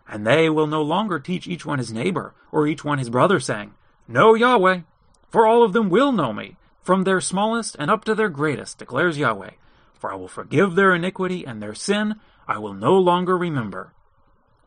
And 0.08 0.26
they 0.26 0.50
will 0.50 0.68
no 0.68 0.82
longer 0.82 1.20
teach 1.20 1.48
each 1.48 1.66
one 1.66 1.78
his 1.78 1.94
neighbor, 1.94 2.34
or 2.52 2.68
each 2.68 2.84
one 2.84 2.98
his 2.98 3.10
brother, 3.10 3.40
saying, 3.40 3.74
Know 4.08 4.34
Yahweh, 4.34 4.82
for 5.30 5.46
all 5.46 5.64
of 5.64 5.74
them 5.74 5.90
will 5.90 6.12
know 6.12 6.34
me, 6.34 6.58
from 6.82 7.04
their 7.04 7.22
smallest 7.22 7.76
and 7.80 7.92
up 7.92 8.04
to 8.06 8.16
their 8.16 8.30
greatest, 8.30 8.80
declares 8.80 9.18
Yahweh. 9.18 9.52
For 10.00 10.12
I 10.12 10.16
will 10.16 10.28
forgive 10.28 10.74
their 10.74 10.96
iniquity 10.96 11.46
and 11.46 11.62
their 11.62 11.76
sin 11.76 12.16
I 12.48 12.58
will 12.58 12.74
no 12.74 12.98
longer 12.98 13.38
remember. 13.38 13.94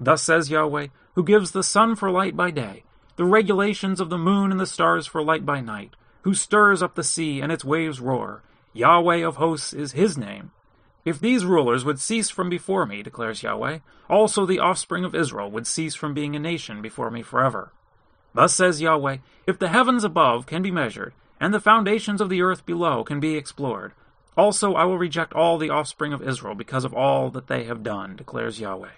Thus 0.01 0.23
says 0.23 0.51
Yahweh, 0.51 0.89
who 1.15 1.23
gives 1.23 1.51
the 1.51 1.63
sun 1.63 1.97
for 1.97 2.11
light 2.11 2.37
by 2.37 2.51
day, 2.51 2.85
the 3.17 3.25
regulations 3.25 4.01
of 4.01 4.11
the 4.11 4.19
moon 4.19 4.51
and 4.51 4.61
the 4.61 4.67
stars 4.67 5.07
for 5.07 5.23
light 5.23 5.47
by 5.47 5.61
night, 5.61 5.95
who 6.23 6.35
stirs 6.35 6.83
up 6.83 6.95
the 6.95 7.05
sea 7.05 7.41
and 7.41 7.53
its 7.53 7.65
waves 7.65 8.01
roar. 8.01 8.43
Yahweh 8.73 9.25
of 9.25 9.37
hosts 9.37 9.73
is 9.73 9.93
his 9.93 10.19
name. 10.19 10.51
If 11.05 11.21
these 11.21 11.45
rulers 11.45 11.85
would 11.85 12.01
cease 12.01 12.31
from 12.31 12.49
before 12.49 12.87
me, 12.87 13.03
declares 13.03 13.43
Yahweh, 13.43 13.81
also 14.09 14.47
the 14.47 14.59
offspring 14.59 15.05
of 15.05 15.15
Israel 15.15 15.51
would 15.51 15.67
cease 15.67 15.95
from 15.95 16.15
being 16.15 16.35
a 16.35 16.39
nation 16.39 16.81
before 16.81 17.11
me 17.11 17.23
forever. 17.23 17.73
Thus 18.33 18.55
says 18.55 18.81
Yahweh, 18.81 19.19
if 19.47 19.59
the 19.59 19.69
heavens 19.69 20.03
above 20.03 20.47
can 20.47 20.63
be 20.63 20.71
measured, 20.71 21.13
and 21.39 21.53
the 21.53 21.61
foundations 21.61 22.21
of 22.21 22.31
the 22.31 22.43
earth 22.43 22.65
below 22.65 23.05
can 23.05 23.21
be 23.21 23.37
explored. 23.37 23.93
Also, 24.37 24.75
I 24.75 24.85
will 24.85 24.99
reject 24.99 25.33
all 25.33 25.59
the 25.59 25.71
offspring 25.71 26.13
of 26.13 26.23
Israel 26.23 26.55
because 26.55 26.85
of 26.85 26.93
all 26.93 27.31
that 27.31 27.47
they 27.47 27.65
have 27.65 27.85
done, 27.85 28.17
declares 28.17 28.59
Yahweh. 28.59 28.91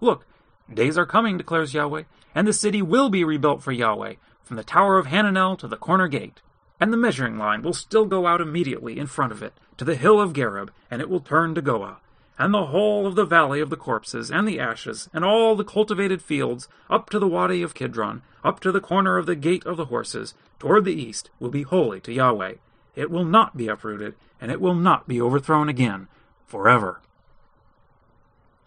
Look, 0.00 0.24
days 0.72 0.96
are 0.96 1.06
coming, 1.06 1.36
declares 1.36 1.74
Yahweh, 1.74 2.04
and 2.34 2.46
the 2.46 2.52
city 2.52 2.80
will 2.80 3.10
be 3.10 3.24
rebuilt 3.24 3.62
for 3.62 3.72
Yahweh, 3.72 4.14
from 4.44 4.56
the 4.56 4.64
tower 4.64 4.98
of 4.98 5.06
Hananel 5.06 5.58
to 5.58 5.68
the 5.68 5.76
corner 5.76 6.06
gate. 6.06 6.40
And 6.78 6.92
the 6.92 6.96
measuring 6.96 7.36
line 7.36 7.62
will 7.62 7.72
still 7.72 8.06
go 8.06 8.26
out 8.26 8.40
immediately 8.40 8.98
in 8.98 9.06
front 9.06 9.32
of 9.32 9.42
it, 9.42 9.54
to 9.76 9.84
the 9.84 9.96
hill 9.96 10.20
of 10.20 10.32
Gareb, 10.32 10.70
and 10.90 11.02
it 11.02 11.10
will 11.10 11.20
turn 11.20 11.54
to 11.54 11.62
Goah, 11.62 11.96
And 12.38 12.54
the 12.54 12.66
whole 12.66 13.06
of 13.06 13.16
the 13.16 13.26
valley 13.26 13.60
of 13.60 13.70
the 13.70 13.76
corpses 13.76 14.30
and 14.30 14.46
the 14.46 14.60
ashes, 14.60 15.10
and 15.12 15.24
all 15.24 15.56
the 15.56 15.64
cultivated 15.64 16.22
fields, 16.22 16.68
up 16.88 17.10
to 17.10 17.18
the 17.18 17.28
wadi 17.28 17.62
of 17.62 17.74
Kidron, 17.74 18.22
up 18.44 18.60
to 18.60 18.72
the 18.72 18.80
corner 18.80 19.18
of 19.18 19.26
the 19.26 19.36
gate 19.36 19.66
of 19.66 19.76
the 19.76 19.86
horses, 19.86 20.34
toward 20.58 20.84
the 20.84 20.94
east, 20.94 21.28
will 21.38 21.50
be 21.50 21.62
holy 21.62 22.00
to 22.00 22.12
Yahweh. 22.12 22.54
It 22.94 23.10
will 23.10 23.24
not 23.24 23.56
be 23.56 23.68
uprooted, 23.68 24.14
and 24.40 24.50
it 24.50 24.60
will 24.60 24.74
not 24.74 25.06
be 25.06 25.20
overthrown 25.20 25.68
again, 25.68 26.08
forever. 26.46 27.00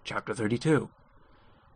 Chapter 0.03 0.34
32 0.34 0.89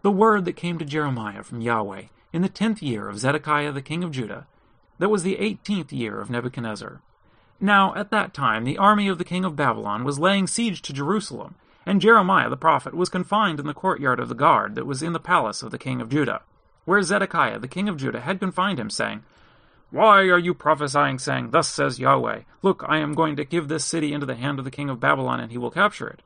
The 0.01 0.12
word 0.12 0.46
that 0.46 0.54
came 0.54 0.77
to 0.80 0.86
Jeremiah 0.86 1.44
from 1.44 1.62
Yahweh 1.62 2.04
in 2.34 2.42
the 2.42 2.50
tenth 2.50 2.82
year 2.82 3.08
of 3.08 3.20
Zedekiah 3.20 3.72
the 3.72 3.82
king 3.82 4.04
of 4.04 4.12
Judah, 4.12 4.48
that 5.00 5.10
was 5.10 5.24
the 5.24 5.38
eighteenth 5.38 5.94
year 5.94 6.20
of 6.20 6.30
Nebuchadnezzar. 6.30 7.01
Now 7.60 7.96
at 7.96 8.12
that 8.12 8.34
time 8.34 8.63
the 8.63 8.77
army 8.77 9.08
of 9.08 9.18
the 9.18 9.24
king 9.24 9.46
of 9.46 9.56
Babylon 9.56 10.04
was 10.04 10.20
laying 10.20 10.48
siege 10.48 10.82
to 10.84 10.94
Jerusalem, 10.94 11.56
and 11.86 12.01
Jeremiah 12.01 12.50
the 12.50 12.58
prophet 12.58 12.94
was 12.94 13.10
confined 13.10 13.60
in 13.60 13.68
the 13.68 13.74
courtyard 13.74 14.20
of 14.20 14.30
the 14.30 14.36
guard 14.36 14.75
that 14.75 14.86
was 14.86 15.01
in 15.01 15.13
the 15.13 15.20
palace 15.20 15.63
of 15.63 15.72
the 15.72 15.77
king 15.77 16.01
of 16.01 16.10
Judah, 16.10 16.42
where 16.86 17.01
Zedekiah 17.01 17.60
the 17.60 17.68
king 17.68 17.88
of 17.89 17.98
Judah 17.98 18.22
had 18.22 18.39
confined 18.39 18.80
him, 18.80 18.89
saying, 18.89 19.24
Why 19.89 20.24
are 20.24 20.38
you 20.38 20.53
prophesying, 20.53 21.17
saying, 21.17 21.51
Thus 21.51 21.70
says 21.70 22.00
Yahweh, 22.00 22.41
Look, 22.62 22.84
I 22.88 22.98
am 22.98 23.13
going 23.13 23.38
to 23.38 23.46
give 23.46 23.67
this 23.67 23.86
city 23.86 24.12
into 24.12 24.25
the 24.25 24.36
hand 24.36 24.60
of 24.60 24.65
the 24.65 24.72
king 24.72 24.89
of 24.89 25.00
Babylon, 25.00 25.39
and 25.39 25.51
he 25.51 25.58
will 25.58 25.72
capture 25.72 26.08
it. 26.08 26.22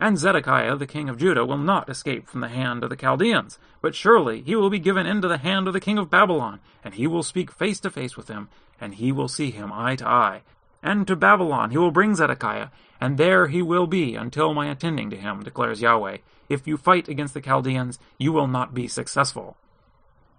And 0.00 0.18
Zedekiah 0.18 0.76
the 0.76 0.86
king 0.86 1.08
of 1.08 1.16
Judah 1.16 1.46
will 1.46 1.56
not 1.56 1.88
escape 1.88 2.28
from 2.28 2.40
the 2.40 2.48
hand 2.48 2.82
of 2.82 2.90
the 2.90 2.96
Chaldeans, 2.96 3.58
but 3.80 3.94
surely 3.94 4.42
he 4.42 4.56
will 4.56 4.70
be 4.70 4.78
given 4.78 5.06
into 5.06 5.28
the 5.28 5.38
hand 5.38 5.68
of 5.68 5.72
the 5.72 5.80
king 5.80 5.98
of 5.98 6.10
Babylon, 6.10 6.60
and 6.84 6.94
he 6.94 7.06
will 7.06 7.22
speak 7.22 7.50
face 7.50 7.80
to 7.80 7.90
face 7.90 8.16
with 8.16 8.28
him, 8.28 8.48
and 8.80 8.96
he 8.96 9.12
will 9.12 9.28
see 9.28 9.50
him 9.50 9.72
eye 9.72 9.96
to 9.96 10.06
eye. 10.06 10.42
And 10.82 11.06
to 11.06 11.16
Babylon 11.16 11.70
he 11.70 11.78
will 11.78 11.92
bring 11.92 12.14
Zedekiah, 12.14 12.68
and 13.00 13.16
there 13.16 13.46
he 13.46 13.62
will 13.62 13.86
be 13.86 14.16
until 14.16 14.52
my 14.52 14.66
attending 14.66 15.10
to 15.10 15.16
him, 15.16 15.42
declares 15.42 15.80
Yahweh. 15.80 16.18
If 16.48 16.66
you 16.66 16.76
fight 16.76 17.08
against 17.08 17.34
the 17.34 17.40
Chaldeans, 17.40 17.98
you 18.18 18.32
will 18.32 18.48
not 18.48 18.74
be 18.74 18.88
successful. 18.88 19.56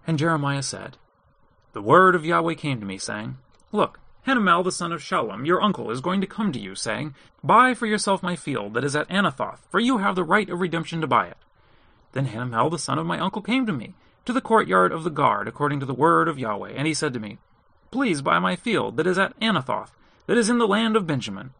And 0.06 0.20
Jeremiah 0.20 0.64
said, 0.64 0.98
The 1.74 1.82
word 1.82 2.16
of 2.16 2.26
Yahweh 2.26 2.56
came 2.56 2.80
to 2.80 2.86
me, 2.86 2.98
saying, 2.98 3.38
Look, 3.72 4.00
Hanamel 4.26 4.64
the 4.64 4.72
son 4.72 4.92
of 4.92 5.02
Shallum, 5.02 5.46
your 5.46 5.62
uncle, 5.62 5.90
is 5.90 6.02
going 6.02 6.22
to 6.22 6.28
come 6.28 6.52
to 6.52 6.60
you, 6.60 6.76
saying, 6.76 7.16
Buy 7.44 7.74
for 7.74 7.86
yourself 7.86 8.22
my 8.22 8.36
field 8.36 8.74
that 8.74 8.84
is 8.84 8.96
at 8.96 9.08
Anathoth, 9.10 9.60
for 9.70 9.80
you 9.80 10.00
have 10.00 10.16
the 10.16 10.24
right 10.24 10.50
of 10.50 10.60
redemption 10.60 11.02
to 11.02 11.08
buy 11.08 11.28
it. 11.28 11.38
Then 12.12 12.28
Hanamel 12.28 12.72
the 12.72 12.80
son 12.80 13.00
of 13.00 13.06
my 13.06 13.20
uncle 13.20 13.42
came 13.42 13.66
to 13.66 13.72
me, 13.72 13.94
to 14.26 14.34
the 14.34 14.42
courtyard 14.42 14.92
of 14.92 15.06
the 15.06 15.10
guard, 15.10 15.48
according 15.48 15.80
to 15.80 15.86
the 15.86 15.94
word 15.94 16.28
of 16.28 16.38
Yahweh, 16.38 16.72
and 16.76 16.88
he 16.88 16.94
said 16.94 17.14
to 17.14 17.20
me, 17.20 17.38
Please 17.92 18.22
buy 18.22 18.40
my 18.40 18.56
field 18.56 18.98
that 18.98 19.08
is 19.08 19.18
at 19.18 19.40
Anathoth, 19.40 19.92
that 20.26 20.38
is 20.38 20.50
in 20.50 20.58
the 20.58 20.68
land 20.68 20.98
of 20.98 21.08
Benjamin. 21.08 21.54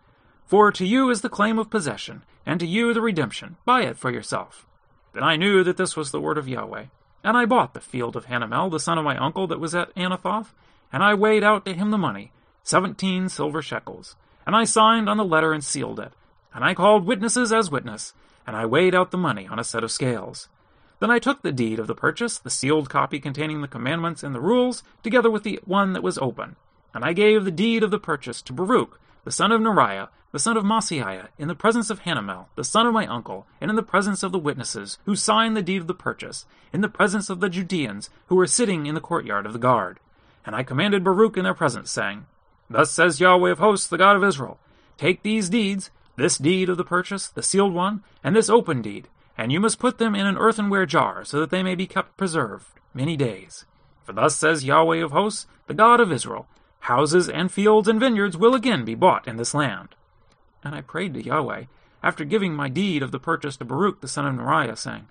For 0.46 0.72
to 0.74 0.86
you 0.86 1.10
is 1.10 1.22
the 1.22 1.30
claim 1.30 1.58
of 1.60 1.70
possession, 1.70 2.24
and 2.46 2.60
to 2.60 2.66
you 2.66 2.94
the 2.94 3.02
redemption. 3.02 3.56
Buy 3.66 3.84
it 3.84 3.98
for 3.98 4.12
yourself. 4.12 4.68
Then 5.14 5.24
I 5.24 5.38
knew 5.38 5.64
that 5.64 5.78
this 5.78 5.96
was 5.96 6.12
the 6.12 6.22
word 6.22 6.38
of 6.38 6.48
Yahweh. 6.48 6.86
And 7.28 7.36
I 7.36 7.44
bought 7.44 7.74
the 7.74 7.82
field 7.82 8.16
of 8.16 8.28
Hanamel, 8.28 8.72
the 8.72 8.80
son 8.80 8.98
of 8.98 9.04
my 9.04 9.18
uncle, 9.18 9.48
that 9.48 9.60
was 9.60 9.76
at 9.76 9.94
Anathoth, 9.96 10.54
and 10.94 11.04
I 11.04 11.14
weighed 11.14 11.44
out 11.44 11.66
to 11.66 11.74
him 11.74 11.92
the 11.92 11.98
money, 11.98 12.32
seventeen 12.64 13.28
silver 13.28 13.62
shekels. 13.62 14.16
And 14.46 14.56
I 14.56 14.64
signed 14.64 15.10
on 15.10 15.18
the 15.18 15.26
letter 15.26 15.52
and 15.52 15.62
sealed 15.62 16.00
it. 16.00 16.14
And 16.54 16.64
I 16.64 16.74
called 16.74 17.06
witnesses 17.06 17.52
as 17.52 17.70
witness, 17.70 18.14
and 18.48 18.56
I 18.56 18.66
weighed 18.66 18.96
out 18.96 19.12
the 19.12 19.18
money 19.18 19.46
on 19.46 19.60
a 19.60 19.66
set 19.66 19.84
of 19.84 19.92
scales. 19.92 20.48
Then 21.02 21.12
I 21.12 21.20
took 21.20 21.42
the 21.42 21.52
deed 21.52 21.80
of 21.80 21.88
the 21.88 21.94
purchase, 21.94 22.40
the 22.40 22.50
sealed 22.50 22.90
copy 22.90 23.20
containing 23.20 23.60
the 23.60 23.68
commandments 23.68 24.24
and 24.24 24.34
the 24.34 24.40
rules, 24.40 24.82
together 25.04 25.30
with 25.30 25.44
the 25.44 25.60
one 25.66 25.92
that 25.92 26.04
was 26.04 26.18
open. 26.20 26.56
And 26.94 27.04
I 27.04 27.12
gave 27.12 27.44
the 27.44 27.52
deed 27.52 27.84
of 27.84 27.92
the 27.92 28.00
purchase 28.00 28.42
to 28.44 28.54
Baruch, 28.54 29.02
the 29.26 29.34
son 29.34 29.52
of 29.52 29.60
Neriah, 29.60 30.08
the 30.38 30.44
son 30.44 30.56
of 30.56 30.64
Maaseiah, 30.64 31.30
in 31.40 31.48
the 31.48 31.56
presence 31.56 31.90
of 31.90 32.02
Hanamel, 32.02 32.46
the 32.54 32.64
son 32.64 32.86
of 32.86 32.94
my 32.94 33.08
uncle, 33.08 33.48
and 33.60 33.72
in 33.72 33.76
the 33.76 33.82
presence 33.82 34.22
of 34.22 34.32
the 34.32 34.38
witnesses, 34.38 35.00
who 35.06 35.16
signed 35.16 35.58
the 35.58 35.64
deed 35.64 35.82
of 35.82 35.88
the 35.88 35.96
purchase, 35.96 36.46
in 36.72 36.82
the 36.82 36.88
presence 36.88 37.32
of 37.32 37.40
the 37.40 37.50
Judeans, 37.50 38.12
who 38.28 38.36
were 38.36 38.46
sitting 38.46 38.86
in 38.86 38.94
the 38.94 39.02
courtyard 39.02 39.48
of 39.48 39.54
the 39.54 39.58
guard. 39.58 40.00
And 40.46 40.56
I 40.56 40.62
commanded 40.62 41.04
Baruch 41.04 41.38
in 41.38 41.44
their 41.44 41.56
presence, 41.56 41.90
saying, 41.90 42.28
Thus 42.70 42.92
says 42.92 43.20
Yahweh 43.20 43.50
of 43.50 43.58
hosts, 43.58 43.88
the 43.88 43.98
God 43.98 44.16
of 44.16 44.24
Israel 44.24 44.60
Take 44.96 45.24
these 45.24 45.50
deeds, 45.50 45.90
this 46.18 46.38
deed 46.38 46.70
of 46.70 46.78
the 46.78 46.84
purchase, 46.84 47.30
the 47.30 47.42
sealed 47.42 47.74
one, 47.74 48.04
and 48.24 48.36
this 48.36 48.48
open 48.48 48.84
deed, 48.84 49.08
and 49.40 49.52
you 49.52 49.60
must 49.60 49.80
put 49.80 49.98
them 49.98 50.14
in 50.14 50.28
an 50.28 50.38
earthenware 50.38 50.86
jar, 50.86 51.26
so 51.26 51.40
that 51.40 51.50
they 51.50 51.64
may 51.64 51.74
be 51.74 51.88
kept 51.88 52.16
preserved 52.16 52.68
many 52.94 53.18
days. 53.18 53.66
For 54.04 54.14
thus 54.14 54.36
says 54.36 54.64
Yahweh 54.64 55.04
of 55.04 55.14
hosts, 55.14 55.48
the 55.66 55.74
God 55.74 56.00
of 56.00 56.12
Israel 56.12 56.46
Houses 56.82 57.28
and 57.28 57.52
fields 57.52 57.88
and 57.88 58.00
vineyards 58.00 58.38
will 58.38 58.54
again 58.54 58.86
be 58.86 58.94
bought 58.94 59.28
in 59.28 59.38
this 59.38 59.56
land. 59.56 59.96
And 60.68 60.76
I 60.76 60.82
prayed 60.82 61.14
to 61.14 61.24
Yahweh, 61.24 61.64
after 62.04 62.26
giving 62.26 62.54
my 62.54 62.68
deed 62.68 63.02
of 63.02 63.14
the 63.14 63.22
purchase 63.22 63.56
to 63.56 63.64
Baruch 63.64 64.02
the 64.02 64.08
son 64.10 64.26
of 64.26 64.36
Neriah, 64.36 64.78
saying, 64.78 65.08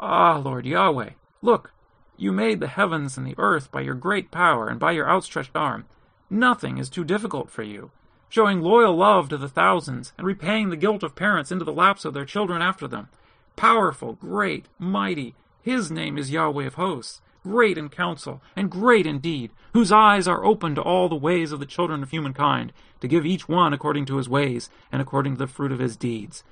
Ah, 0.00 0.38
Lord 0.38 0.64
Yahweh, 0.64 1.10
look, 1.42 1.72
you 2.16 2.32
made 2.32 2.60
the 2.60 2.68
heavens 2.68 3.18
and 3.18 3.26
the 3.26 3.34
earth 3.36 3.70
by 3.70 3.82
your 3.82 3.94
great 3.94 4.30
power 4.30 4.66
and 4.66 4.80
by 4.80 4.92
your 4.92 5.06
outstretched 5.06 5.54
arm. 5.54 5.84
Nothing 6.30 6.78
is 6.78 6.88
too 6.88 7.04
difficult 7.04 7.50
for 7.50 7.62
you, 7.62 7.90
showing 8.30 8.62
loyal 8.62 8.96
love 8.96 9.28
to 9.28 9.36
the 9.36 9.46
thousands, 9.46 10.14
and 10.16 10.26
repaying 10.26 10.70
the 10.70 10.76
guilt 10.76 11.02
of 11.02 11.14
parents 11.14 11.52
into 11.52 11.66
the 11.66 11.70
laps 11.70 12.06
of 12.06 12.14
their 12.14 12.24
children 12.24 12.62
after 12.62 12.88
them. 12.88 13.08
Powerful, 13.56 14.14
great, 14.14 14.68
mighty, 14.78 15.34
his 15.60 15.90
name 15.90 16.16
is 16.16 16.30
Yahweh 16.30 16.64
of 16.64 16.76
hosts, 16.76 17.20
great 17.48 17.78
in 17.78 17.88
counsel, 17.88 18.42
and 18.54 18.70
great 18.70 19.06
in 19.06 19.18
deed, 19.18 19.50
whose 19.72 19.92
eyes 19.92 20.28
are 20.28 20.44
open 20.44 20.74
to 20.74 20.82
all 20.82 21.08
the 21.08 21.14
ways 21.14 21.52
of 21.52 21.60
the 21.60 21.66
children 21.66 22.02
of 22.02 22.10
humankind, 22.10 22.72
to 23.00 23.08
give 23.08 23.24
each 23.24 23.48
one 23.48 23.72
according 23.72 24.04
to 24.06 24.16
his 24.16 24.28
ways, 24.28 24.68
and 24.92 25.00
according 25.00 25.34
to 25.34 25.38
the 25.38 25.46
fruit 25.46 25.72
of 25.72 25.78
his 25.78 25.96
deeds 25.96 26.44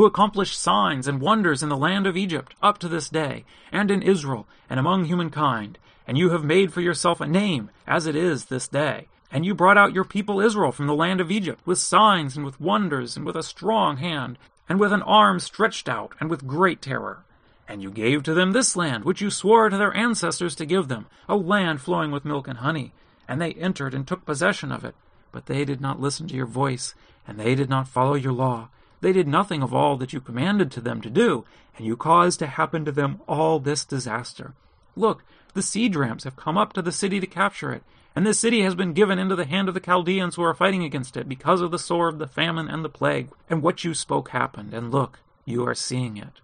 who 0.00 0.06
accomplished 0.06 0.58
signs 0.58 1.06
and 1.06 1.20
wonders 1.20 1.62
in 1.62 1.68
the 1.68 1.76
land 1.76 2.06
of 2.06 2.16
Egypt 2.16 2.54
up 2.62 2.78
to 2.78 2.88
this 2.88 3.10
day, 3.10 3.44
and 3.70 3.90
in 3.90 4.00
Israel, 4.00 4.46
and 4.70 4.80
among 4.80 5.04
humankind. 5.04 5.76
And 6.06 6.16
you 6.16 6.30
have 6.30 6.42
made 6.42 6.72
for 6.72 6.80
yourself 6.80 7.20
a 7.20 7.26
name, 7.26 7.68
as 7.86 8.06
it 8.06 8.16
is 8.16 8.46
this 8.46 8.66
day. 8.66 9.08
And 9.30 9.44
you 9.44 9.54
brought 9.54 9.76
out 9.76 9.92
your 9.92 10.06
people 10.06 10.40
Israel 10.40 10.72
from 10.72 10.86
the 10.86 10.94
land 10.94 11.20
of 11.20 11.30
Egypt, 11.30 11.60
with 11.66 11.76
signs 11.78 12.34
and 12.34 12.46
with 12.46 12.58
wonders, 12.58 13.14
and 13.14 13.26
with 13.26 13.36
a 13.36 13.42
strong 13.42 13.98
hand, 13.98 14.38
and 14.70 14.80
with 14.80 14.90
an 14.90 15.02
arm 15.02 15.38
stretched 15.38 15.86
out, 15.86 16.14
and 16.18 16.30
with 16.30 16.46
great 16.46 16.80
terror. 16.80 17.22
And 17.70 17.84
you 17.84 17.92
gave 17.92 18.24
to 18.24 18.34
them 18.34 18.50
this 18.50 18.74
land, 18.74 19.04
which 19.04 19.20
you 19.20 19.30
swore 19.30 19.68
to 19.68 19.76
their 19.76 19.94
ancestors 19.96 20.56
to 20.56 20.66
give 20.66 20.88
them, 20.88 21.06
a 21.28 21.36
land 21.36 21.80
flowing 21.80 22.10
with 22.10 22.24
milk 22.24 22.48
and 22.48 22.58
honey. 22.58 22.92
And 23.28 23.40
they 23.40 23.52
entered 23.52 23.94
and 23.94 24.04
took 24.04 24.26
possession 24.26 24.72
of 24.72 24.84
it. 24.84 24.96
But 25.30 25.46
they 25.46 25.64
did 25.64 25.80
not 25.80 26.00
listen 26.00 26.26
to 26.26 26.34
your 26.34 26.46
voice, 26.46 26.96
and 27.28 27.38
they 27.38 27.54
did 27.54 27.70
not 27.70 27.86
follow 27.86 28.14
your 28.14 28.32
law. 28.32 28.70
They 29.02 29.12
did 29.12 29.28
nothing 29.28 29.62
of 29.62 29.72
all 29.72 29.96
that 29.98 30.12
you 30.12 30.20
commanded 30.20 30.72
to 30.72 30.80
them 30.80 31.00
to 31.02 31.08
do, 31.08 31.44
and 31.76 31.86
you 31.86 31.96
caused 31.96 32.40
to 32.40 32.48
happen 32.48 32.84
to 32.86 32.90
them 32.90 33.20
all 33.28 33.60
this 33.60 33.84
disaster. 33.84 34.54
Look, 34.96 35.22
the 35.54 35.62
siege 35.62 35.94
ramps 35.94 36.24
have 36.24 36.34
come 36.34 36.58
up 36.58 36.72
to 36.72 36.82
the 36.82 36.90
city 36.90 37.20
to 37.20 37.26
capture 37.28 37.70
it, 37.72 37.84
and 38.16 38.26
this 38.26 38.40
city 38.40 38.62
has 38.62 38.74
been 38.74 38.94
given 38.94 39.20
into 39.20 39.36
the 39.36 39.44
hand 39.44 39.68
of 39.68 39.74
the 39.74 39.80
Chaldeans 39.80 40.34
who 40.34 40.42
are 40.42 40.54
fighting 40.54 40.82
against 40.82 41.16
it 41.16 41.28
because 41.28 41.60
of 41.60 41.70
the 41.70 41.78
sword, 41.78 42.18
the 42.18 42.26
famine, 42.26 42.68
and 42.68 42.84
the 42.84 42.88
plague. 42.88 43.28
And 43.48 43.62
what 43.62 43.84
you 43.84 43.94
spoke 43.94 44.30
happened, 44.30 44.74
and 44.74 44.90
look, 44.90 45.20
you 45.44 45.64
are 45.68 45.76
seeing 45.76 46.16
it. 46.16 46.40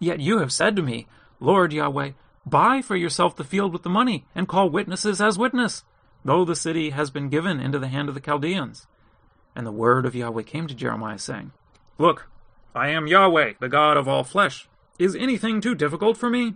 Yet 0.00 0.18
you 0.18 0.38
have 0.38 0.52
said 0.52 0.74
to 0.76 0.82
me, 0.82 1.06
Lord 1.38 1.72
Yahweh, 1.72 2.12
buy 2.46 2.82
for 2.82 2.96
yourself 2.96 3.36
the 3.36 3.44
field 3.44 3.72
with 3.72 3.82
the 3.82 3.90
money, 3.90 4.24
and 4.34 4.48
call 4.48 4.70
witnesses 4.70 5.20
as 5.20 5.38
witness, 5.38 5.84
though 6.24 6.44
the 6.44 6.56
city 6.56 6.90
has 6.90 7.10
been 7.10 7.28
given 7.28 7.60
into 7.60 7.78
the 7.78 7.88
hand 7.88 8.08
of 8.08 8.14
the 8.14 8.20
Chaldeans. 8.20 8.86
And 9.54 9.66
the 9.66 9.72
word 9.72 10.06
of 10.06 10.14
Yahweh 10.14 10.42
came 10.42 10.66
to 10.66 10.74
Jeremiah, 10.74 11.18
saying, 11.18 11.52
Look, 11.98 12.28
I 12.74 12.88
am 12.88 13.06
Yahweh, 13.06 13.54
the 13.60 13.68
God 13.68 13.96
of 13.96 14.08
all 14.08 14.24
flesh. 14.24 14.68
Is 14.98 15.14
anything 15.14 15.60
too 15.60 15.74
difficult 15.74 16.16
for 16.16 16.30
me? 16.30 16.54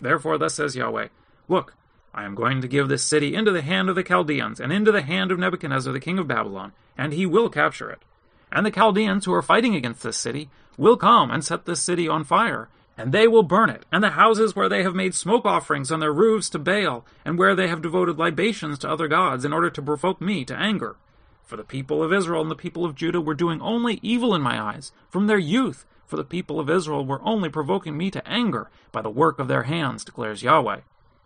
Therefore, 0.00 0.38
thus 0.38 0.54
says 0.54 0.76
Yahweh, 0.76 1.08
Look, 1.46 1.74
I 2.14 2.24
am 2.24 2.34
going 2.34 2.62
to 2.62 2.68
give 2.68 2.88
this 2.88 3.02
city 3.02 3.34
into 3.34 3.52
the 3.52 3.62
hand 3.62 3.90
of 3.90 3.96
the 3.96 4.02
Chaldeans, 4.02 4.60
and 4.60 4.72
into 4.72 4.92
the 4.92 5.02
hand 5.02 5.30
of 5.30 5.38
Nebuchadnezzar 5.38 5.92
the 5.92 6.00
king 6.00 6.18
of 6.18 6.26
Babylon, 6.26 6.72
and 6.96 7.12
he 7.12 7.26
will 7.26 7.50
capture 7.50 7.90
it. 7.90 8.02
And 8.50 8.64
the 8.64 8.70
Chaldeans 8.70 9.26
who 9.26 9.34
are 9.34 9.42
fighting 9.42 9.74
against 9.74 10.02
this 10.02 10.16
city 10.16 10.48
will 10.78 10.96
come 10.96 11.30
and 11.30 11.44
set 11.44 11.66
this 11.66 11.82
city 11.82 12.08
on 12.08 12.24
fire, 12.24 12.68
and 12.98 13.12
they 13.12 13.28
will 13.28 13.44
burn 13.44 13.70
it, 13.70 13.86
and 13.92 14.02
the 14.02 14.10
houses 14.10 14.56
where 14.56 14.68
they 14.68 14.82
have 14.82 14.94
made 14.94 15.14
smoke 15.14 15.46
offerings 15.46 15.92
on 15.92 16.00
their 16.00 16.12
roofs 16.12 16.50
to 16.50 16.58
Baal, 16.58 17.06
and 17.24 17.38
where 17.38 17.54
they 17.54 17.68
have 17.68 17.80
devoted 17.80 18.18
libations 18.18 18.76
to 18.80 18.90
other 18.90 19.06
gods 19.06 19.44
in 19.44 19.52
order 19.52 19.70
to 19.70 19.80
provoke 19.80 20.20
me 20.20 20.44
to 20.44 20.56
anger. 20.56 20.96
For 21.44 21.56
the 21.56 21.62
people 21.62 22.02
of 22.02 22.12
Israel 22.12 22.42
and 22.42 22.50
the 22.50 22.56
people 22.56 22.84
of 22.84 22.96
Judah 22.96 23.20
were 23.20 23.34
doing 23.34 23.62
only 23.62 24.00
evil 24.02 24.34
in 24.34 24.42
my 24.42 24.60
eyes 24.60 24.90
from 25.08 25.28
their 25.28 25.38
youth, 25.38 25.86
for 26.08 26.16
the 26.16 26.24
people 26.24 26.58
of 26.58 26.68
Israel 26.68 27.06
were 27.06 27.22
only 27.22 27.48
provoking 27.48 27.96
me 27.96 28.10
to 28.10 28.28
anger 28.28 28.68
by 28.90 29.00
the 29.00 29.10
work 29.10 29.38
of 29.38 29.46
their 29.46 29.62
hands, 29.62 30.04
declares 30.04 30.42
Yahweh. 30.42 30.80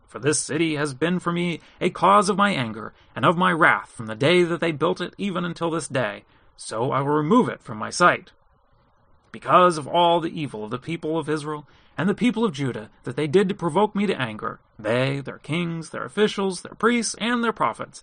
For 0.07 0.19
this 0.19 0.39
city 0.39 0.75
has 0.75 0.93
been 0.93 1.21
for 1.21 1.33
me 1.33 1.61
a 1.81 1.89
cause 1.89 2.29
of 2.29 2.37
my 2.37 2.51
anger 2.51 2.93
and 3.17 3.25
of 3.25 3.39
my 3.39 3.51
wrath 3.51 3.91
from 3.91 4.07
the 4.07 4.15
day 4.15 4.43
that 4.43 4.61
they 4.61 4.73
built 4.73 5.01
it 5.01 5.15
even 5.17 5.43
until 5.47 5.71
this 5.71 5.89
day, 5.89 6.25
so 6.55 6.93
I 6.93 7.01
will 7.01 7.15
remove 7.15 7.49
it 7.49 7.63
from 7.63 7.79
my 7.79 7.89
sight. 7.89 8.31
Because 9.33 9.79
of 9.79 9.89
all 9.89 10.21
the 10.21 10.41
evil 10.41 10.65
of 10.65 10.71
the 10.71 10.79
people 10.79 11.19
of 11.19 11.29
Israel 11.29 11.67
and 11.97 12.09
the 12.09 12.15
people 12.15 12.45
of 12.45 12.53
Judah 12.53 12.91
that 13.05 13.17
they 13.17 13.27
did 13.27 13.49
to 13.49 13.55
provoke 13.55 13.95
me 13.95 14.07
to 14.07 14.21
anger, 14.21 14.61
they, 14.79 15.21
their 15.21 15.39
kings, 15.39 15.91
their 15.91 16.05
officials, 16.05 16.61
their 16.61 16.75
priests, 16.75 17.17
and 17.19 17.43
their 17.43 17.53
prophets, 17.53 18.03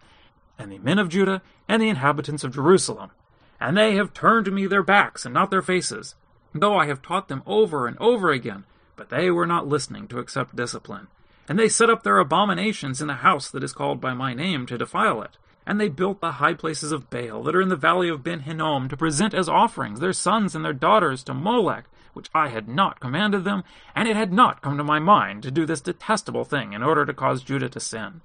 and 0.58 0.72
the 0.72 0.80
men 0.80 1.00
of 1.00 1.10
Judah 1.10 1.42
and 1.68 1.82
the 1.82 1.90
inhabitants 1.90 2.44
of 2.44 2.54
Jerusalem, 2.54 3.12
and 3.60 3.78
they 3.78 3.96
have 3.96 4.14
turned 4.14 4.46
to 4.46 4.52
me 4.52 4.68
their 4.68 4.84
backs 4.84 5.26
and 5.26 5.34
not 5.34 5.52
their 5.52 5.62
faces, 5.62 6.16
though 6.54 6.78
I 6.78 6.88
have 6.88 7.02
taught 7.02 7.28
them 7.28 7.44
over 7.46 7.88
and 7.88 7.98
over 8.00 8.32
again, 8.32 8.66
but 8.96 9.10
they 9.10 9.30
were 9.30 9.46
not 9.46 9.68
listening 9.68 10.08
to 10.08 10.20
accept 10.20 10.56
discipline. 10.56 11.08
And 11.48 11.58
they 11.58 11.70
set 11.70 11.90
up 11.90 12.04
their 12.04 12.20
abominations 12.20 13.02
in 13.02 13.08
the 13.08 13.16
house 13.16 13.50
that 13.50 13.64
is 13.64 13.74
called 13.74 14.00
by 14.00 14.14
my 14.14 14.34
name 14.34 14.66
to 14.68 14.78
defile 14.78 15.22
it. 15.22 15.38
And 15.70 15.80
they 15.80 15.88
built 15.88 16.20
the 16.20 16.32
high 16.32 16.56
places 16.56 16.92
of 16.92 17.12
Baal 17.12 17.44
that 17.44 17.56
are 17.56 17.62
in 17.62 17.70
the 17.70 17.76
valley 17.76 18.10
of 18.10 18.24
Ben 18.24 18.40
Hinnom 18.40 18.90
to 18.90 18.98
present 18.98 19.36
as 19.36 19.48
offerings 19.48 20.00
their 20.00 20.14
sons 20.14 20.56
and 20.56 20.66
their 20.66 20.74
daughters 20.74 21.24
to 21.26 21.34
Molech, 21.36 21.86
which 22.14 22.28
I 22.34 22.48
had 22.48 22.68
not 22.68 23.00
commanded 23.00 23.44
them, 23.44 23.64
and 23.96 24.08
it 24.08 24.16
had 24.16 24.34
not 24.34 24.64
come 24.64 24.78
to 24.78 24.84
my 24.84 24.98
mind 24.98 25.44
to 25.44 25.52
do 25.52 25.68
this 25.68 25.80
detestable 25.80 26.44
thing 26.44 26.74
in 26.74 26.82
order 26.82 27.06
to 27.06 27.14
cause 27.14 27.44
Judah 27.44 27.70
to 27.70 27.80
sin. 27.80 28.22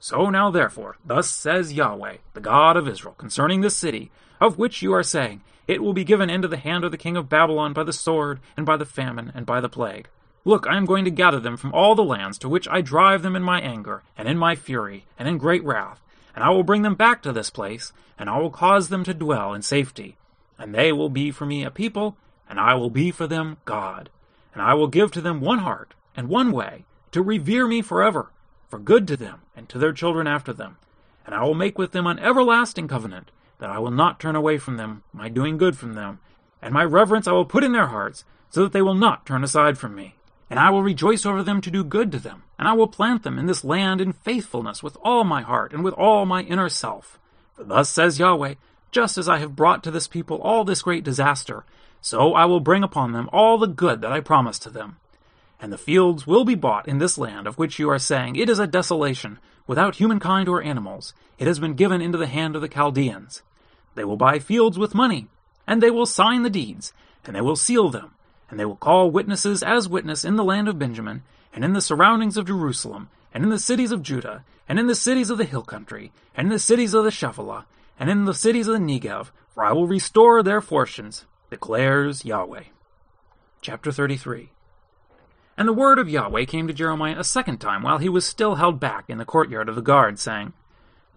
So 0.00 0.30
now 0.30 0.50
therefore, 0.50 0.96
thus 1.04 1.30
says 1.30 1.74
Yahweh, 1.74 2.16
the 2.32 2.40
God 2.40 2.78
of 2.78 2.88
Israel, 2.88 3.14
concerning 3.18 3.60
this 3.60 3.76
city, 3.76 4.10
of 4.40 4.56
which 4.56 4.80
you 4.80 4.94
are 4.94 5.02
saying, 5.02 5.42
It 5.68 5.82
will 5.82 5.92
be 5.92 6.02
given 6.02 6.30
into 6.30 6.48
the 6.48 6.56
hand 6.56 6.82
of 6.82 6.92
the 6.92 6.96
king 6.96 7.18
of 7.18 7.28
Babylon 7.28 7.74
by 7.74 7.82
the 7.82 7.92
sword, 7.92 8.40
and 8.56 8.64
by 8.64 8.78
the 8.78 8.86
famine, 8.86 9.32
and 9.34 9.44
by 9.44 9.60
the 9.60 9.68
plague. 9.68 10.08
Look, 10.46 10.66
I 10.66 10.78
am 10.78 10.86
going 10.86 11.04
to 11.04 11.10
gather 11.10 11.40
them 11.40 11.58
from 11.58 11.74
all 11.74 11.94
the 11.94 12.02
lands 12.02 12.38
to 12.38 12.48
which 12.48 12.66
I 12.68 12.80
drive 12.80 13.20
them 13.20 13.36
in 13.36 13.42
my 13.42 13.60
anger, 13.60 14.02
and 14.16 14.26
in 14.26 14.38
my 14.38 14.54
fury, 14.54 15.04
and 15.18 15.28
in 15.28 15.36
great 15.36 15.62
wrath, 15.62 16.00
and 16.36 16.44
I 16.44 16.50
will 16.50 16.62
bring 16.62 16.82
them 16.82 16.94
back 16.94 17.22
to 17.22 17.32
this 17.32 17.50
place, 17.50 17.92
and 18.18 18.30
I 18.30 18.38
will 18.38 18.50
cause 18.50 18.90
them 18.90 19.02
to 19.04 19.14
dwell 19.14 19.54
in 19.54 19.62
safety. 19.62 20.16
And 20.58 20.74
they 20.74 20.92
will 20.92 21.08
be 21.08 21.30
for 21.30 21.46
me 21.46 21.64
a 21.64 21.70
people, 21.70 22.16
and 22.48 22.60
I 22.60 22.74
will 22.74 22.90
be 22.90 23.10
for 23.10 23.26
them 23.26 23.56
God. 23.64 24.10
And 24.52 24.62
I 24.62 24.74
will 24.74 24.86
give 24.86 25.10
to 25.12 25.22
them 25.22 25.40
one 25.40 25.60
heart, 25.60 25.94
and 26.14 26.28
one 26.28 26.52
way, 26.52 26.84
to 27.12 27.22
revere 27.22 27.66
me 27.66 27.80
forever, 27.80 28.30
for 28.68 28.78
good 28.78 29.08
to 29.08 29.16
them, 29.16 29.40
and 29.56 29.66
to 29.70 29.78
their 29.78 29.92
children 29.92 30.26
after 30.26 30.52
them. 30.52 30.76
And 31.24 31.34
I 31.34 31.42
will 31.42 31.54
make 31.54 31.78
with 31.78 31.92
them 31.92 32.06
an 32.06 32.18
everlasting 32.18 32.86
covenant, 32.86 33.30
that 33.58 33.70
I 33.70 33.78
will 33.78 33.90
not 33.90 34.20
turn 34.20 34.36
away 34.36 34.58
from 34.58 34.76
them, 34.76 35.02
my 35.14 35.30
doing 35.30 35.56
good 35.56 35.78
from 35.78 35.94
them, 35.94 36.20
and 36.60 36.74
my 36.74 36.84
reverence 36.84 37.26
I 37.26 37.32
will 37.32 37.46
put 37.46 37.64
in 37.64 37.72
their 37.72 37.86
hearts, 37.86 38.24
so 38.50 38.62
that 38.62 38.72
they 38.72 38.82
will 38.82 38.94
not 38.94 39.24
turn 39.24 39.42
aside 39.42 39.78
from 39.78 39.94
me. 39.94 40.16
And 40.48 40.60
I 40.60 40.70
will 40.70 40.82
rejoice 40.82 41.26
over 41.26 41.42
them 41.42 41.60
to 41.62 41.70
do 41.70 41.82
good 41.82 42.12
to 42.12 42.18
them, 42.18 42.44
and 42.58 42.68
I 42.68 42.72
will 42.72 42.86
plant 42.86 43.22
them 43.22 43.38
in 43.38 43.46
this 43.46 43.64
land 43.64 44.00
in 44.00 44.12
faithfulness 44.12 44.82
with 44.82 44.96
all 45.02 45.24
my 45.24 45.42
heart 45.42 45.72
and 45.72 45.82
with 45.82 45.94
all 45.94 46.24
my 46.24 46.42
inner 46.42 46.68
self. 46.68 47.18
For 47.54 47.64
thus 47.64 47.88
says 47.88 48.18
Yahweh, 48.18 48.54
just 48.92 49.18
as 49.18 49.28
I 49.28 49.38
have 49.38 49.56
brought 49.56 49.82
to 49.84 49.90
this 49.90 50.06
people 50.06 50.38
all 50.38 50.64
this 50.64 50.82
great 50.82 51.04
disaster, 51.04 51.64
so 52.00 52.34
I 52.34 52.44
will 52.44 52.60
bring 52.60 52.82
upon 52.82 53.12
them 53.12 53.28
all 53.32 53.58
the 53.58 53.66
good 53.66 54.00
that 54.02 54.12
I 54.12 54.20
promised 54.20 54.62
to 54.62 54.70
them. 54.70 54.96
And 55.60 55.72
the 55.72 55.78
fields 55.78 56.26
will 56.26 56.44
be 56.44 56.54
bought 56.54 56.86
in 56.86 56.98
this 56.98 57.18
land 57.18 57.46
of 57.46 57.58
which 57.58 57.78
you 57.78 57.90
are 57.90 57.98
saying, 57.98 58.36
It 58.36 58.48
is 58.48 58.58
a 58.58 58.66
desolation, 58.66 59.38
without 59.66 59.96
humankind 59.96 60.48
or 60.48 60.62
animals. 60.62 61.14
It 61.38 61.46
has 61.46 61.58
been 61.58 61.74
given 61.74 62.00
into 62.00 62.18
the 62.18 62.26
hand 62.26 62.54
of 62.54 62.62
the 62.62 62.68
Chaldeans. 62.68 63.42
They 63.94 64.04
will 64.04 64.16
buy 64.16 64.38
fields 64.38 64.78
with 64.78 64.94
money, 64.94 65.28
and 65.66 65.82
they 65.82 65.90
will 65.90 66.06
sign 66.06 66.42
the 66.42 66.50
deeds, 66.50 66.92
and 67.24 67.34
they 67.34 67.40
will 67.40 67.56
seal 67.56 67.88
them, 67.88 68.12
and 68.50 68.58
they 68.58 68.64
will 68.64 68.76
call 68.76 69.10
witnesses 69.10 69.62
as 69.62 69.88
witness 69.88 70.24
in 70.24 70.36
the 70.36 70.44
land 70.44 70.68
of 70.68 70.78
Benjamin, 70.78 71.22
and 71.52 71.64
in 71.64 71.72
the 71.72 71.80
surroundings 71.80 72.36
of 72.36 72.46
Jerusalem, 72.46 73.08
and 73.32 73.42
in 73.42 73.50
the 73.50 73.58
cities 73.58 73.92
of 73.92 74.02
Judah, 74.02 74.44
and 74.68 74.78
in 74.78 74.86
the 74.86 74.94
cities 74.94 75.30
of 75.30 75.38
the 75.38 75.44
hill 75.44 75.62
country, 75.62 76.12
and 76.34 76.46
in 76.46 76.52
the 76.52 76.58
cities 76.58 76.94
of 76.94 77.04
the 77.04 77.10
Shephelah, 77.10 77.64
and 77.98 78.10
in 78.10 78.24
the 78.24 78.34
cities 78.34 78.68
of 78.68 78.74
the 78.74 78.80
Negev, 78.80 79.28
for 79.48 79.64
I 79.64 79.72
will 79.72 79.86
restore 79.86 80.42
their 80.42 80.60
fortunes, 80.60 81.24
declares 81.50 82.24
Yahweh. 82.24 82.64
Chapter 83.60 83.90
33 83.90 84.50
And 85.56 85.66
the 85.66 85.72
word 85.72 85.98
of 85.98 86.08
Yahweh 86.08 86.44
came 86.44 86.66
to 86.66 86.74
Jeremiah 86.74 87.18
a 87.18 87.24
second 87.24 87.58
time 87.58 87.82
while 87.82 87.98
he 87.98 88.08
was 88.08 88.26
still 88.26 88.56
held 88.56 88.78
back 88.78 89.04
in 89.08 89.18
the 89.18 89.24
courtyard 89.24 89.68
of 89.68 89.76
the 89.76 89.82
guard, 89.82 90.18
saying, 90.18 90.52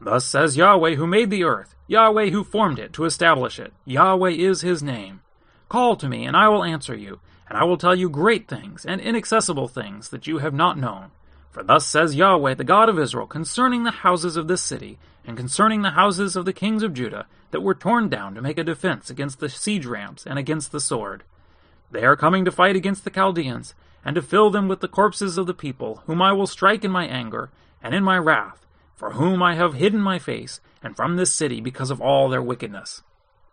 Thus 0.02 0.26
says 0.26 0.56
Yahweh 0.58 0.96
who 0.96 1.06
made 1.06 1.30
the 1.30 1.44
earth, 1.44 1.76
Yahweh 1.88 2.30
who 2.30 2.44
formed 2.44 2.80
it 2.80 2.94
to 2.94 3.06
establish 3.06 3.60
it, 3.60 3.74
Yahweh 3.86 4.32
is 4.32 4.62
his 4.62 4.82
name. 4.82 5.22
Call 5.70 5.96
to 5.98 6.10
me, 6.10 6.26
and 6.26 6.36
I 6.36 6.48
will 6.50 6.64
answer 6.64 6.96
you, 6.96 7.20
and 7.48 7.58
I 7.58 7.64
will 7.64 7.78
tell 7.78 7.96
you 7.96 8.10
great 8.10 8.48
things 8.48 8.86
and 8.86 9.00
inaccessible 9.00 9.68
things 9.68 10.10
that 10.10 10.26
you 10.26 10.40
have 10.40 10.54
not 10.54 10.80
known. 10.80 11.12
For 11.52 11.64
thus 11.64 11.86
says 11.86 12.16
Yahweh, 12.16 12.56
the 12.56 12.64
God 12.64 12.90
of 12.90 13.00
Israel, 13.00 13.28
concerning 13.28 13.84
the 13.84 13.92
houses 13.92 14.36
of 14.36 14.48
this 14.48 14.64
city, 14.64 14.98
and 15.26 15.38
concerning 15.38 15.82
the 15.84 15.92
houses 15.92 16.36
of 16.36 16.46
the 16.46 16.54
kings 16.54 16.82
of 16.82 16.94
Judah, 16.94 17.28
that 17.52 17.62
were 17.62 17.76
torn 17.76 18.10
down 18.10 18.34
to 18.36 18.42
make 18.42 18.58
a 18.58 18.64
defense 18.64 19.10
against 19.10 19.40
the 19.40 19.50
siege 19.50 19.86
ramps 19.86 20.26
and 20.26 20.40
against 20.40 20.72
the 20.72 20.80
sword. 20.80 21.24
They 21.92 22.04
are 22.04 22.16
coming 22.16 22.46
to 22.46 22.52
fight 22.52 22.76
against 22.76 23.04
the 23.04 23.10
Chaldeans, 23.10 23.74
and 24.04 24.16
to 24.16 24.22
fill 24.22 24.50
them 24.50 24.68
with 24.68 24.80
the 24.80 24.88
corpses 24.88 25.38
of 25.38 25.46
the 25.46 25.54
people, 25.54 26.04
whom 26.06 26.22
I 26.22 26.32
will 26.34 26.48
strike 26.48 26.84
in 26.84 26.92
my 26.92 27.06
anger 27.06 27.50
and 27.84 27.94
in 27.94 28.04
my 28.04 28.18
wrath, 28.18 28.66
for 28.96 29.12
whom 29.12 29.44
I 29.44 29.56
have 29.56 29.74
hidden 29.76 30.02
my 30.02 30.18
face, 30.18 30.62
and 30.82 30.96
from 30.96 31.16
this 31.16 31.34
city 31.34 31.62
because 31.62 31.92
of 31.92 32.02
all 32.02 32.30
their 32.30 32.42
wickedness. 32.42 33.02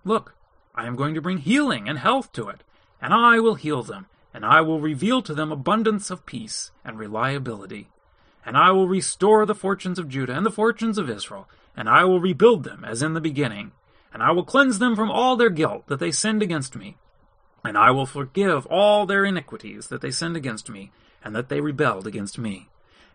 Look, 0.04 0.35
I 0.76 0.86
am 0.86 0.94
going 0.94 1.14
to 1.14 1.22
bring 1.22 1.38
healing 1.38 1.88
and 1.88 1.98
health 1.98 2.32
to 2.32 2.48
it, 2.50 2.62
and 3.00 3.14
I 3.14 3.38
will 3.40 3.54
heal 3.54 3.82
them, 3.82 4.06
and 4.34 4.44
I 4.44 4.60
will 4.60 4.80
reveal 4.80 5.22
to 5.22 5.32
them 5.32 5.50
abundance 5.50 6.10
of 6.10 6.26
peace 6.26 6.70
and 6.84 6.98
reliability. 6.98 7.88
And 8.44 8.58
I 8.58 8.72
will 8.72 8.86
restore 8.86 9.46
the 9.46 9.54
fortunes 9.54 9.98
of 9.98 10.08
Judah 10.08 10.34
and 10.34 10.44
the 10.44 10.50
fortunes 10.50 10.98
of 10.98 11.08
Israel, 11.08 11.48
and 11.76 11.88
I 11.88 12.04
will 12.04 12.20
rebuild 12.20 12.64
them 12.64 12.84
as 12.84 13.02
in 13.02 13.14
the 13.14 13.20
beginning. 13.20 13.72
And 14.12 14.22
I 14.22 14.32
will 14.32 14.44
cleanse 14.44 14.78
them 14.78 14.94
from 14.94 15.10
all 15.10 15.36
their 15.36 15.50
guilt 15.50 15.86
that 15.86 15.98
they 15.98 16.10
sinned 16.10 16.42
against 16.42 16.76
me. 16.76 16.96
And 17.64 17.76
I 17.76 17.90
will 17.90 18.06
forgive 18.06 18.66
all 18.66 19.06
their 19.06 19.24
iniquities 19.24 19.88
that 19.88 20.02
they 20.02 20.10
sinned 20.10 20.36
against 20.36 20.68
me, 20.68 20.92
and 21.24 21.34
that 21.34 21.48
they 21.48 21.60
rebelled 21.60 22.06
against 22.06 22.38
me. 22.38 22.68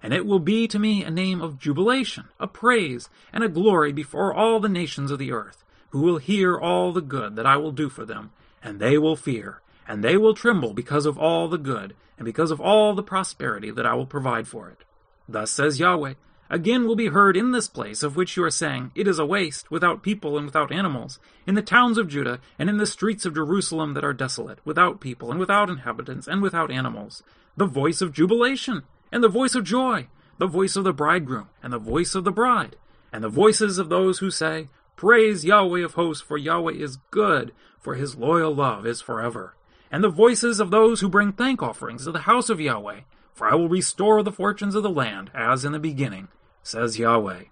And 0.04 0.14
it 0.14 0.26
will 0.26 0.40
be 0.40 0.68
to 0.68 0.80
me 0.80 1.04
a 1.04 1.12
name 1.12 1.42
of 1.42 1.60
jubilation, 1.60 2.26
a 2.40 2.48
praise, 2.48 3.08
and 3.32 3.44
a 3.44 3.50
glory 3.50 3.94
before 3.94 4.34
all 4.34 4.60
the 4.60 4.68
nations 4.68 5.12
of 5.12 5.20
the 5.20 5.32
earth 5.32 5.64
who 5.92 6.02
will 6.02 6.18
hear 6.18 6.58
all 6.58 6.92
the 6.92 7.02
good 7.02 7.36
that 7.36 7.46
I 7.46 7.58
will 7.58 7.72
do 7.72 7.88
for 7.88 8.06
them, 8.06 8.32
and 8.64 8.80
they 8.80 8.98
will 8.98 9.16
fear, 9.16 9.62
and 9.88 10.04
they 10.04 10.18
will 10.18 10.34
tremble 10.34 10.74
because 10.74 11.06
of 11.06 11.18
all 11.18 11.48
the 11.48 11.58
good, 11.58 11.96
and 12.18 12.26
because 12.26 12.52
of 12.52 12.60
all 12.60 12.94
the 12.94 13.04
prosperity 13.04 13.72
that 13.72 13.86
I 13.86 13.94
will 13.94 14.06
provide 14.06 14.48
for 14.48 14.70
it. 14.70 14.84
Thus 15.28 15.52
says 15.52 15.80
Yahweh, 15.80 16.16
Again 16.52 16.86
will 16.86 16.98
be 16.98 17.08
heard 17.08 17.38
in 17.38 17.52
this 17.52 17.70
place 17.70 18.04
of 18.04 18.18
which 18.18 18.36
you 18.36 18.44
are 18.44 18.52
saying, 18.52 18.92
It 18.94 19.08
is 19.08 19.20
a 19.20 19.26
waste, 19.26 19.72
without 19.72 20.04
people 20.04 20.38
and 20.38 20.46
without 20.46 20.70
animals, 20.70 21.18
in 21.48 21.56
the 21.56 21.62
towns 21.62 21.98
of 21.98 22.10
Judah, 22.10 22.42
and 22.60 22.70
in 22.70 22.76
the 22.76 22.86
streets 22.86 23.26
of 23.26 23.36
Jerusalem 23.36 23.94
that 23.94 24.04
are 24.04 24.12
desolate, 24.12 24.60
without 24.66 25.00
people, 25.00 25.32
and 25.32 25.40
without 25.40 25.70
inhabitants, 25.70 26.28
and 26.28 26.42
without 26.42 26.70
animals, 26.70 27.24
the 27.56 27.66
voice 27.66 28.02
of 28.02 28.12
jubilation, 28.12 28.84
and 29.14 29.24
the 29.24 29.30
voice 29.30 29.56
of 29.56 29.64
joy, 29.64 30.08
the 30.40 30.48
voice 30.48 30.76
of 30.76 30.84
the 30.84 30.92
bridegroom, 30.92 31.48
and 31.64 31.72
the 31.72 31.80
voice 31.80 32.16
of 32.16 32.26
the 32.26 32.32
bride, 32.32 32.76
and 33.14 33.24
the 33.24 33.30
voices 33.30 33.78
of 33.78 33.88
those 33.88 34.20
who 34.20 34.30
say, 34.30 34.68
Praise 34.96 35.44
Yahweh 35.46 35.84
of 35.84 35.94
hosts, 35.94 36.22
for 36.22 36.38
Yahweh 36.38 36.74
is 36.74 36.98
good, 37.10 37.54
for 37.80 37.96
his 37.96 38.16
loyal 38.16 38.54
love 38.54 38.86
is 38.86 39.02
forever. 39.02 39.56
And 39.92 40.04
the 40.04 40.10
voices 40.10 40.60
of 40.60 40.72
those 40.72 41.02
who 41.02 41.10
bring 41.10 41.32
thank 41.32 41.62
offerings 41.62 42.06
to 42.06 42.12
the 42.12 42.20
house 42.20 42.50
of 42.50 42.62
Yahweh, 42.62 43.02
for 43.34 43.48
I 43.48 43.56
will 43.56 43.70
restore 43.70 44.22
the 44.24 44.32
fortunes 44.32 44.76
of 44.76 44.84
the 44.84 44.90
land 44.90 45.32
as 45.34 45.66
in 45.66 45.72
the 45.72 45.80
beginning, 45.80 46.28
says 46.64 47.00
Yahweh. 47.00 47.46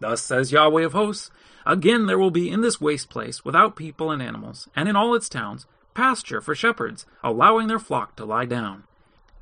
Thus 0.00 0.22
says 0.22 0.52
Yahweh 0.52 0.84
of 0.84 0.92
hosts, 0.92 1.30
again 1.64 2.06
there 2.06 2.18
will 2.18 2.30
be 2.30 2.50
in 2.50 2.62
this 2.62 2.80
waste 2.80 3.10
place, 3.10 3.44
without 3.44 3.76
people 3.76 4.10
and 4.10 4.22
animals, 4.22 4.68
and 4.74 4.88
in 4.88 4.96
all 4.96 5.14
its 5.14 5.28
towns, 5.28 5.66
pasture 5.94 6.40
for 6.40 6.54
shepherds, 6.54 7.06
allowing 7.22 7.68
their 7.68 7.78
flock 7.78 8.16
to 8.16 8.24
lie 8.24 8.46
down. 8.46 8.84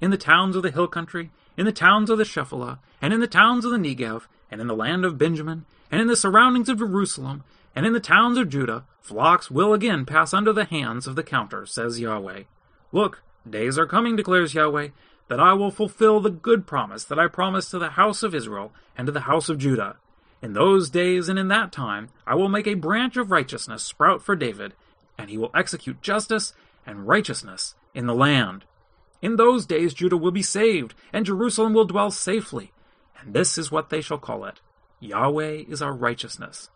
In 0.01 0.11
the 0.11 0.17
towns 0.17 0.57
of 0.57 0.63
the 0.63 0.71
hill 0.71 0.89
country, 0.89 1.31
in 1.57 1.65
the 1.65 1.73
towns 1.73 2.11
of 2.11 2.19
the 2.19 2.25
Shephelah, 2.25 2.79
and 3.01 3.13
in 3.13 3.21
the 3.21 3.27
towns 3.27 3.65
of 3.65 3.71
the 3.71 3.79
Negev, 3.79 4.27
and 4.51 4.61
in 4.61 4.67
the 4.67 4.77
land 4.77 5.05
of 5.05 5.19
Benjamin, 5.19 5.65
and 5.91 6.01
in 6.01 6.07
the 6.07 6.17
surroundings 6.17 6.69
of 6.69 6.79
Jerusalem, 6.79 7.45
and 7.75 7.87
in 7.87 7.93
the 7.93 8.01
towns 8.01 8.39
of 8.39 8.49
Judah, 8.49 8.85
flocks 9.01 9.51
will 9.51 9.73
again 9.73 10.05
pass 10.05 10.35
under 10.35 10.53
the 10.53 10.65
hands 10.65 11.07
of 11.07 11.17
the 11.17 11.23
counter, 11.23 11.65
says 11.65 12.01
Yahweh. 12.01 12.43
Look, 12.93 13.23
days 13.49 13.79
are 13.79 13.87
coming, 13.87 14.17
declares 14.17 14.55
Yahweh, 14.55 14.89
that 15.29 15.41
I 15.41 15.53
will 15.53 15.71
fulfill 15.71 16.21
the 16.21 16.31
good 16.31 16.67
promise 16.67 17.05
that 17.05 17.19
I 17.19 17.29
promised 17.29 17.71
to 17.71 17.79
the 17.79 17.91
house 17.91 18.23
of 18.23 18.35
Israel 18.35 18.73
and 18.97 19.07
to 19.07 19.13
the 19.13 19.21
house 19.21 19.49
of 19.49 19.59
Judah. 19.59 19.97
In 20.41 20.53
those 20.53 20.91
days 20.91 21.29
and 21.29 21.39
in 21.39 21.49
that 21.49 21.73
time, 21.73 22.09
I 22.27 22.35
will 22.35 22.49
make 22.49 22.67
a 22.67 22.75
branch 22.75 23.17
of 23.17 23.31
righteousness 23.31 23.83
sprout 23.83 24.23
for 24.23 24.37
David, 24.37 24.75
and 25.17 25.31
he 25.31 25.39
will 25.39 25.51
execute 25.55 26.03
justice 26.03 26.53
and 26.87 27.09
righteousness 27.09 27.75
in 27.95 28.07
the 28.07 28.15
land. 28.15 28.65
In 29.21 29.37
those 29.37 29.67
days 29.67 29.95
Judah 29.95 30.17
will 30.17 30.31
be 30.31 30.43
saved, 30.43 30.95
and 31.13 31.27
Jerusalem 31.27 31.75
will 31.75 31.85
dwell 31.85 32.11
safely, 32.11 32.73
and 33.21 33.35
this 33.35 33.59
is 33.59 33.73
what 33.73 33.91
they 33.91 34.01
shall 34.01 34.19
call 34.19 34.45
it 34.45 34.61
Yahweh 35.01 35.65
is 35.69 35.83
our 35.83 35.93
righteousness. 35.93 36.71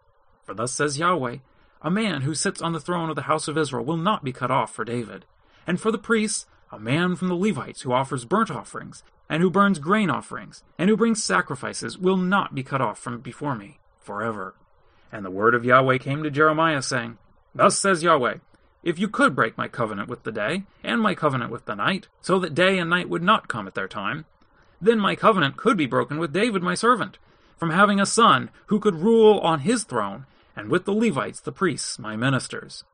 For 0.44 0.54
thus 0.54 0.72
says 0.72 0.98
Yahweh, 0.98 1.38
a 1.82 1.90
man 1.90 2.22
who 2.22 2.34
sits 2.34 2.62
on 2.62 2.72
the 2.72 2.80
throne 2.80 3.10
of 3.10 3.16
the 3.16 3.22
house 3.22 3.48
of 3.48 3.58
Israel 3.58 3.84
will 3.84 3.96
not 3.96 4.22
be 4.22 4.32
cut 4.32 4.50
off 4.50 4.72
for 4.72 4.84
David. 4.84 5.24
And 5.66 5.80
for 5.80 5.90
the 5.90 5.98
priests, 5.98 6.46
a 6.70 6.78
man 6.78 7.16
from 7.16 7.28
the 7.28 7.34
Levites 7.34 7.82
who 7.82 7.92
offers 7.92 8.24
burnt 8.24 8.50
offerings, 8.50 9.02
and 9.28 9.42
who 9.42 9.50
burns 9.50 9.78
grain 9.78 10.10
offerings, 10.10 10.62
and 10.78 10.88
who 10.88 10.96
brings 10.96 11.22
sacrifices, 11.22 11.98
will 11.98 12.16
not 12.16 12.54
be 12.54 12.62
cut 12.62 12.80
off 12.80 12.98
from 12.98 13.18
before 13.20 13.54
me 13.54 13.78
forever. 13.98 14.54
And 15.10 15.24
the 15.24 15.30
word 15.30 15.54
of 15.54 15.64
Yahweh 15.64 15.98
came 15.98 16.22
to 16.22 16.30
Jeremiah, 16.30 16.82
saying, 16.82 17.18
Thus 17.54 17.78
says 17.78 18.02
Yahweh, 18.02 18.38
if 18.82 18.98
you 18.98 19.08
could 19.08 19.36
break 19.36 19.56
my 19.56 19.68
covenant 19.68 20.08
with 20.08 20.24
the 20.24 20.32
day, 20.32 20.64
and 20.82 21.00
my 21.00 21.14
covenant 21.14 21.50
with 21.50 21.66
the 21.66 21.74
night, 21.74 22.08
so 22.20 22.38
that 22.38 22.54
day 22.54 22.78
and 22.78 22.90
night 22.90 23.08
would 23.08 23.22
not 23.22 23.48
come 23.48 23.66
at 23.66 23.74
their 23.74 23.88
time, 23.88 24.24
then 24.80 24.98
my 24.98 25.14
covenant 25.14 25.56
could 25.56 25.76
be 25.76 25.86
broken 25.86 26.18
with 26.18 26.32
David 26.32 26.62
my 26.62 26.74
servant, 26.74 27.18
from 27.56 27.70
having 27.70 28.00
a 28.00 28.06
son 28.06 28.50
who 28.66 28.80
could 28.80 28.96
rule 28.96 29.38
on 29.40 29.60
his 29.60 29.84
throne, 29.84 30.26
and 30.56 30.68
with 30.68 30.84
the 30.84 30.92
Levites 30.92 31.40
the 31.40 31.52
priests 31.52 31.98
my 31.98 32.16
ministers. 32.16 32.84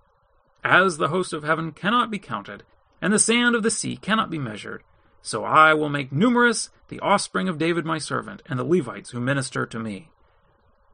As 0.64 0.96
the 0.96 1.08
host 1.08 1.32
of 1.32 1.44
heaven 1.44 1.72
cannot 1.72 2.10
be 2.10 2.18
counted, 2.18 2.64
and 3.00 3.12
the 3.12 3.18
sand 3.18 3.54
of 3.54 3.62
the 3.62 3.70
sea 3.70 3.96
cannot 3.96 4.30
be 4.30 4.38
measured, 4.38 4.82
so 5.22 5.44
I 5.44 5.74
will 5.74 5.88
make 5.88 6.12
numerous 6.12 6.70
the 6.88 7.00
offspring 7.00 7.48
of 7.48 7.58
David 7.58 7.84
my 7.84 7.98
servant, 7.98 8.42
and 8.46 8.58
the 8.58 8.64
Levites 8.64 9.10
who 9.10 9.20
minister 9.20 9.66
to 9.66 9.78
me. 9.78 10.08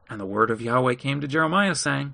And 0.09 0.19
the 0.19 0.25
word 0.25 0.51
of 0.51 0.61
Yahweh 0.61 0.95
came 0.95 1.21
to 1.21 1.27
Jeremiah, 1.27 1.75
saying, 1.75 2.13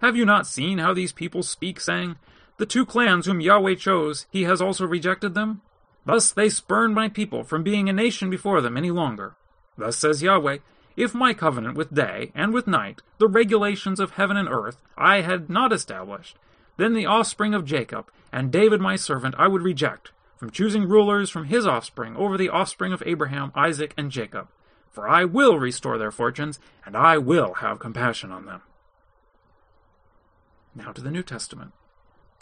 Have 0.00 0.16
you 0.16 0.24
not 0.24 0.46
seen 0.46 0.78
how 0.78 0.94
these 0.94 1.12
people 1.12 1.42
speak, 1.42 1.80
saying, 1.80 2.16
The 2.58 2.66
two 2.66 2.84
clans 2.84 3.26
whom 3.26 3.40
Yahweh 3.40 3.76
chose, 3.76 4.26
he 4.30 4.44
has 4.44 4.60
also 4.60 4.86
rejected 4.86 5.34
them? 5.34 5.62
Thus 6.04 6.32
they 6.32 6.48
spurn 6.48 6.94
my 6.94 7.08
people 7.08 7.44
from 7.44 7.62
being 7.62 7.88
a 7.88 7.92
nation 7.92 8.30
before 8.30 8.60
them 8.60 8.76
any 8.76 8.90
longer. 8.90 9.34
Thus 9.78 9.96
says 9.96 10.22
Yahweh, 10.22 10.58
If 10.96 11.14
my 11.14 11.32
covenant 11.32 11.76
with 11.76 11.94
day 11.94 12.32
and 12.34 12.52
with 12.52 12.66
night, 12.66 13.00
the 13.18 13.28
regulations 13.28 14.00
of 14.00 14.12
heaven 14.12 14.36
and 14.36 14.48
earth, 14.48 14.82
I 14.96 15.20
had 15.20 15.48
not 15.48 15.72
established, 15.72 16.36
then 16.76 16.94
the 16.94 17.06
offspring 17.06 17.54
of 17.54 17.64
Jacob, 17.64 18.10
and 18.32 18.52
David 18.52 18.80
my 18.80 18.96
servant, 18.96 19.36
I 19.38 19.46
would 19.46 19.62
reject, 19.62 20.10
from 20.36 20.50
choosing 20.50 20.88
rulers 20.88 21.30
from 21.30 21.44
his 21.44 21.66
offspring 21.66 22.16
over 22.16 22.36
the 22.36 22.48
offspring 22.48 22.92
of 22.92 23.02
Abraham, 23.06 23.52
Isaac, 23.54 23.94
and 23.96 24.10
Jacob. 24.10 24.48
For 24.90 25.08
I 25.08 25.24
will 25.24 25.58
restore 25.58 25.96
their 25.96 26.10
fortunes, 26.10 26.58
and 26.84 26.96
I 26.96 27.18
will 27.18 27.54
have 27.54 27.78
compassion 27.78 28.32
on 28.32 28.46
them. 28.46 28.62
Now 30.74 30.92
to 30.92 31.00
the 31.00 31.10
New 31.10 31.22
Testament. 31.22 31.72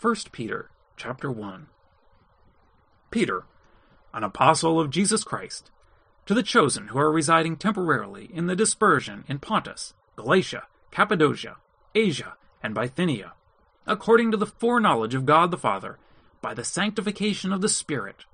1 0.00 0.14
Peter 0.32 0.70
chapter 0.96 1.30
1. 1.30 1.66
Peter, 3.10 3.44
an 4.14 4.24
apostle 4.24 4.80
of 4.80 4.90
Jesus 4.90 5.22
Christ, 5.22 5.70
to 6.26 6.34
the 6.34 6.42
chosen 6.42 6.88
who 6.88 6.98
are 6.98 7.10
residing 7.10 7.56
temporarily 7.56 8.30
in 8.32 8.46
the 8.46 8.56
dispersion 8.56 9.24
in 9.28 9.38
Pontus, 9.38 9.94
Galatia, 10.16 10.64
Cappadocia, 10.90 11.56
Asia, 11.94 12.36
and 12.62 12.74
Bithynia 12.74 13.32
according 13.86 14.30
to 14.32 14.36
the 14.36 14.46
foreknowledge 14.46 15.14
of 15.14 15.26
God 15.26 15.50
the 15.50 15.56
Father, 15.56 15.98
by 16.42 16.54
the 16.54 16.64
sanctification 16.64 17.52
of 17.52 17.60
the 17.60 17.68
Spirit, 17.68 18.24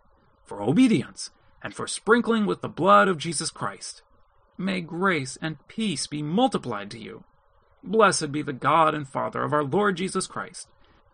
for 0.44 0.62
obedience, 0.62 1.30
and 1.62 1.74
for 1.74 1.86
sprinkling 1.86 2.46
with 2.46 2.62
the 2.62 2.68
blood 2.68 3.06
of 3.06 3.18
Jesus 3.18 3.50
Christ. 3.50 4.02
May 4.56 4.80
grace 4.80 5.38
and 5.40 5.66
peace 5.68 6.06
be 6.06 6.22
multiplied 6.22 6.90
to 6.92 6.98
you. 6.98 7.24
Blessed 7.84 8.32
be 8.32 8.42
the 8.42 8.52
God 8.52 8.94
and 8.94 9.08
Father 9.08 9.42
of 9.42 9.52
our 9.52 9.64
Lord 9.64 9.96
Jesus 9.96 10.26
Christ, 10.26 10.68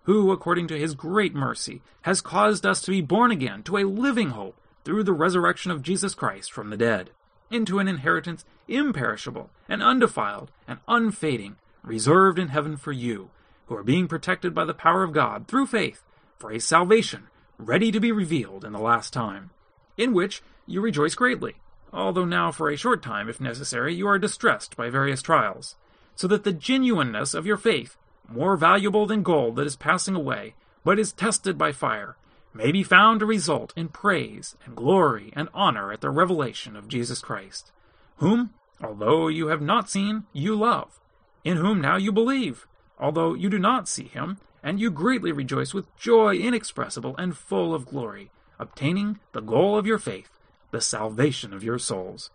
who, 0.04 0.30
according 0.30 0.68
to 0.68 0.78
his 0.78 0.94
great 0.94 1.34
mercy, 1.34 1.82
has 2.02 2.20
caused 2.20 2.64
us 2.64 2.80
to 2.82 2.90
be 2.90 3.00
born 3.00 3.30
again 3.30 3.62
to 3.64 3.76
a 3.76 3.84
living 3.84 4.30
hope 4.30 4.56
through 4.88 5.03
the 5.05 5.12
resurrection 5.12 5.70
of 5.70 5.83
Jesus 5.83 6.14
Christ 6.14 6.51
from 6.51 6.70
the 6.70 6.77
dead, 6.79 7.11
into 7.51 7.79
an 7.79 7.88
inheritance 7.88 8.46
imperishable 8.68 9.51
and 9.68 9.83
undefiled 9.83 10.51
and 10.66 10.79
unfading, 10.88 11.57
reserved 11.83 12.38
in 12.38 12.48
heaven 12.48 12.74
for 12.74 12.90
you 12.90 13.29
who 13.66 13.77
are 13.77 13.83
being 13.83 14.09
protected 14.09 14.55
by 14.55 14.64
the 14.64 14.72
power 14.72 15.03
of 15.03 15.12
God 15.12 15.46
through 15.46 15.66
faith 15.66 16.03
for 16.38 16.51
a 16.51 16.59
salvation 16.59 17.24
ready 17.59 17.92
to 17.92 18.01
be 18.01 18.11
revealed 18.11 18.64
in 18.64 18.72
the 18.72 18.79
last 18.79 19.12
time, 19.12 19.51
in 19.98 20.14
which 20.14 20.40
you 20.66 20.81
rejoice 20.81 21.14
greatly, 21.14 21.57
although 21.92 22.24
now 22.24 22.51
for 22.51 22.70
a 22.70 22.77
short 22.77 23.03
time, 23.03 23.29
if 23.29 23.42
necessary, 23.42 23.94
you 23.94 24.09
are 24.09 24.18
distressed 24.18 24.74
by 24.74 24.88
various 24.88 25.20
trials, 25.20 25.77
so 26.14 26.27
that 26.27 26.44
the 26.44 26.53
genuineness 26.55 27.35
of 27.35 27.44
your 27.44 27.59
faith, 27.59 27.98
more 28.27 28.57
valuable 28.57 29.05
than 29.05 29.22
gold 29.22 29.57
that 29.57 29.66
is 29.66 29.77
passing 29.77 30.14
away, 30.14 30.55
but 30.83 30.98
is 30.98 31.12
tested 31.12 31.59
by 31.59 31.72
fire, 31.72 32.16
may 32.52 32.72
be 32.72 32.82
found 32.82 33.20
to 33.20 33.26
result 33.26 33.72
in 33.76 33.88
praise 33.88 34.56
and 34.64 34.76
glory 34.76 35.32
and 35.34 35.48
honor 35.54 35.92
at 35.92 36.00
the 36.00 36.11
revelation 36.11 36.76
of 36.76 36.88
Jesus 36.88 37.20
Christ, 37.20 37.72
whom, 38.16 38.54
although 38.82 39.28
you 39.28 39.48
have 39.48 39.62
not 39.62 39.90
seen, 39.90 40.24
you 40.32 40.54
love, 40.54 41.00
in 41.44 41.58
whom 41.58 41.80
now 41.80 41.96
you 41.96 42.12
believe 42.12 42.66
although 42.98 43.34
you 43.34 43.48
do 43.48 43.58
not 43.58 43.88
see 43.88 44.04
him, 44.04 44.38
and 44.62 44.80
you 44.80 44.90
greatly 44.90 45.32
rejoice 45.32 45.72
with 45.72 45.94
joy 45.96 46.34
inexpressible 46.34 47.14
and 47.16 47.37
full 47.37 47.74
of 47.74 47.87
glory, 47.87 48.30
obtaining 48.58 49.18
the 49.32 49.40
goal 49.40 49.78
of 49.78 49.87
your 49.87 49.98
faith, 49.98 50.30
the 50.70 50.80
salvation 50.80 51.54
of 51.54 51.62
your 51.62 51.78
souls. 51.78 52.30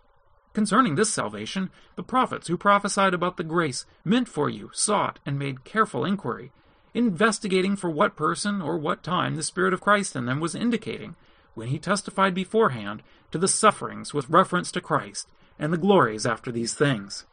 Concerning 0.53 0.95
this 0.95 1.11
salvation, 1.11 1.69
the 1.95 2.03
prophets 2.03 2.47
who 2.47 2.57
prophesied 2.57 3.13
about 3.13 3.37
the 3.37 3.43
grace 3.43 3.85
meant 4.05 4.27
for 4.29 4.49
you 4.49 4.69
sought 4.73 5.19
and 5.25 5.37
made 5.37 5.63
careful 5.63 6.05
inquiry, 6.05 6.51
investigating 6.93 7.75
for 7.75 7.89
what 7.89 8.15
person 8.15 8.61
or 8.61 8.77
what 8.77 9.03
time 9.03 9.35
the 9.35 9.43
Spirit 9.43 9.73
of 9.73 9.81
Christ 9.81 10.15
in 10.15 10.25
them 10.25 10.39
was 10.39 10.55
indicating, 10.55 11.15
when 11.53 11.69
he 11.69 11.79
testified 11.79 12.33
beforehand 12.33 13.03
to 13.31 13.37
the 13.37 13.47
sufferings 13.47 14.13
with 14.13 14.29
reference 14.29 14.71
to 14.71 14.81
Christ 14.81 15.27
and 15.59 15.71
the 15.71 15.77
glories 15.77 16.25
after 16.25 16.51
these 16.51 16.73
things 16.73 17.25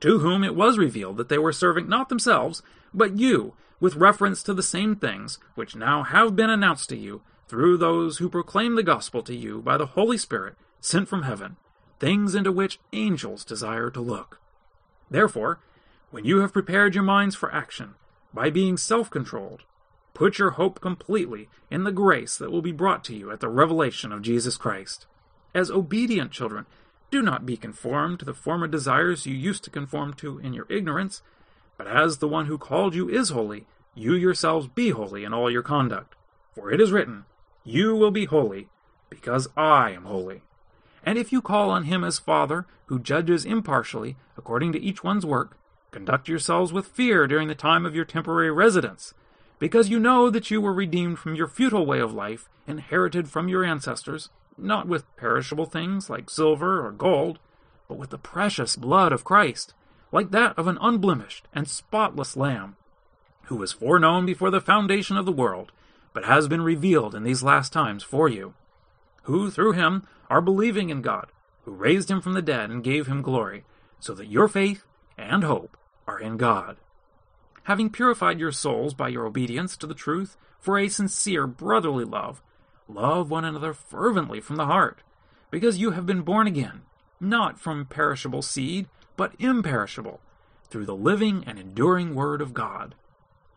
to 0.00 0.20
whom 0.20 0.42
it 0.42 0.56
was 0.56 0.78
revealed 0.78 1.16
that 1.18 1.28
they 1.28 1.38
were 1.38 1.52
serving 1.52 1.88
not 1.88 2.08
themselves, 2.08 2.62
but 2.92 3.18
you, 3.18 3.54
with 3.78 3.96
reference 3.96 4.42
to 4.42 4.54
the 4.54 4.62
same 4.62 4.96
things 4.96 5.38
which 5.54 5.76
now 5.76 6.02
have 6.02 6.34
been 6.34 6.50
announced 6.50 6.88
to 6.88 6.96
you 6.96 7.22
through 7.48 7.76
those 7.76 8.18
who 8.18 8.28
proclaim 8.28 8.74
the 8.74 8.82
gospel 8.82 9.22
to 9.22 9.34
you 9.34 9.60
by 9.60 9.76
the 9.76 9.86
Holy 9.86 10.16
Spirit 10.16 10.56
sent 10.80 11.08
from 11.08 11.22
heaven, 11.22 11.56
things 11.98 12.34
into 12.34 12.52
which 12.52 12.80
angels 12.92 13.44
desire 13.44 13.90
to 13.90 14.00
look. 14.00 14.40
Therefore, 15.10 15.60
when 16.10 16.24
you 16.24 16.38
have 16.38 16.52
prepared 16.52 16.94
your 16.94 17.04
minds 17.04 17.34
for 17.34 17.54
action, 17.54 17.94
by 18.32 18.50
being 18.50 18.76
self 18.76 19.10
controlled, 19.10 19.62
put 20.14 20.38
your 20.38 20.50
hope 20.50 20.80
completely 20.80 21.48
in 21.70 21.84
the 21.84 21.92
grace 21.92 22.36
that 22.36 22.50
will 22.50 22.62
be 22.62 22.72
brought 22.72 23.04
to 23.04 23.14
you 23.14 23.30
at 23.30 23.40
the 23.40 23.48
revelation 23.48 24.12
of 24.12 24.22
Jesus 24.22 24.56
Christ. 24.56 25.06
As 25.54 25.70
obedient 25.70 26.30
children, 26.30 26.66
do 27.10 27.22
not 27.22 27.44
be 27.46 27.56
conformed 27.56 28.20
to 28.20 28.24
the 28.24 28.34
former 28.34 28.68
desires 28.68 29.26
you 29.26 29.34
used 29.34 29.64
to 29.64 29.70
conform 29.70 30.14
to 30.14 30.38
in 30.38 30.52
your 30.52 30.66
ignorance, 30.68 31.22
but 31.76 31.86
as 31.86 32.18
the 32.18 32.28
one 32.28 32.46
who 32.46 32.58
called 32.58 32.94
you 32.94 33.08
is 33.08 33.30
holy, 33.30 33.66
you 33.94 34.14
yourselves 34.14 34.68
be 34.68 34.90
holy 34.90 35.24
in 35.24 35.34
all 35.34 35.50
your 35.50 35.62
conduct. 35.62 36.14
For 36.54 36.70
it 36.70 36.80
is 36.80 36.92
written, 36.92 37.24
You 37.64 37.96
will 37.96 38.10
be 38.10 38.26
holy, 38.26 38.68
because 39.08 39.48
I 39.56 39.90
am 39.90 40.04
holy. 40.04 40.42
And 41.02 41.18
if 41.18 41.32
you 41.32 41.40
call 41.40 41.70
on 41.70 41.84
him 41.84 42.04
as 42.04 42.18
Father, 42.18 42.66
who 42.86 42.98
judges 42.98 43.44
impartially, 43.44 44.16
according 44.36 44.72
to 44.72 44.80
each 44.80 45.02
one's 45.02 45.26
work, 45.26 45.56
conduct 45.90 46.28
yourselves 46.28 46.72
with 46.72 46.86
fear 46.86 47.26
during 47.26 47.48
the 47.48 47.54
time 47.54 47.84
of 47.84 47.94
your 47.94 48.04
temporary 48.04 48.50
residence, 48.50 49.14
because 49.58 49.88
you 49.88 49.98
know 49.98 50.30
that 50.30 50.50
you 50.50 50.60
were 50.60 50.72
redeemed 50.72 51.18
from 51.18 51.34
your 51.34 51.46
futile 51.46 51.86
way 51.86 52.00
of 52.00 52.12
life, 52.14 52.48
inherited 52.66 53.28
from 53.28 53.48
your 53.48 53.64
ancestors 53.64 54.30
not 54.62 54.86
with 54.86 55.16
perishable 55.16 55.66
things 55.66 56.10
like 56.10 56.30
silver 56.30 56.84
or 56.86 56.92
gold, 56.92 57.38
but 57.88 57.98
with 57.98 58.10
the 58.10 58.18
precious 58.18 58.76
blood 58.76 59.12
of 59.12 59.24
Christ, 59.24 59.74
like 60.12 60.30
that 60.30 60.58
of 60.58 60.66
an 60.66 60.78
unblemished 60.80 61.46
and 61.52 61.68
spotless 61.68 62.36
Lamb, 62.36 62.76
who 63.44 63.56
was 63.56 63.72
foreknown 63.72 64.26
before 64.26 64.50
the 64.50 64.60
foundation 64.60 65.16
of 65.16 65.26
the 65.26 65.32
world, 65.32 65.72
but 66.12 66.24
has 66.24 66.48
been 66.48 66.62
revealed 66.62 67.14
in 67.14 67.22
these 67.22 67.42
last 67.42 67.72
times 67.72 68.02
for 68.02 68.28
you, 68.28 68.54
who 69.24 69.50
through 69.50 69.72
him 69.72 70.06
are 70.28 70.40
believing 70.40 70.90
in 70.90 71.02
God, 71.02 71.26
who 71.64 71.72
raised 71.72 72.10
him 72.10 72.20
from 72.20 72.34
the 72.34 72.42
dead 72.42 72.70
and 72.70 72.84
gave 72.84 73.06
him 73.06 73.22
glory, 73.22 73.64
so 73.98 74.14
that 74.14 74.28
your 74.28 74.48
faith 74.48 74.84
and 75.16 75.44
hope 75.44 75.76
are 76.10 76.18
in 76.18 76.36
God. 76.36 76.76
Having 77.64 77.90
purified 77.90 78.40
your 78.40 78.52
souls 78.52 78.94
by 78.94 79.08
your 79.08 79.26
obedience 79.26 79.76
to 79.76 79.86
the 79.86 79.94
truth 79.94 80.36
for 80.58 80.78
a 80.78 80.88
sincere 80.88 81.46
brotherly 81.46 82.04
love, 82.04 82.42
Love 82.92 83.30
one 83.30 83.44
another 83.44 83.72
fervently 83.72 84.40
from 84.40 84.56
the 84.56 84.66
heart, 84.66 84.98
because 85.50 85.78
you 85.78 85.92
have 85.92 86.06
been 86.06 86.22
born 86.22 86.48
again, 86.48 86.82
not 87.20 87.58
from 87.58 87.86
perishable 87.86 88.42
seed, 88.42 88.88
but 89.16 89.32
imperishable, 89.38 90.20
through 90.68 90.86
the 90.86 90.96
living 90.96 91.44
and 91.46 91.58
enduring 91.58 92.16
Word 92.16 92.42
of 92.42 92.52
God. 92.52 92.96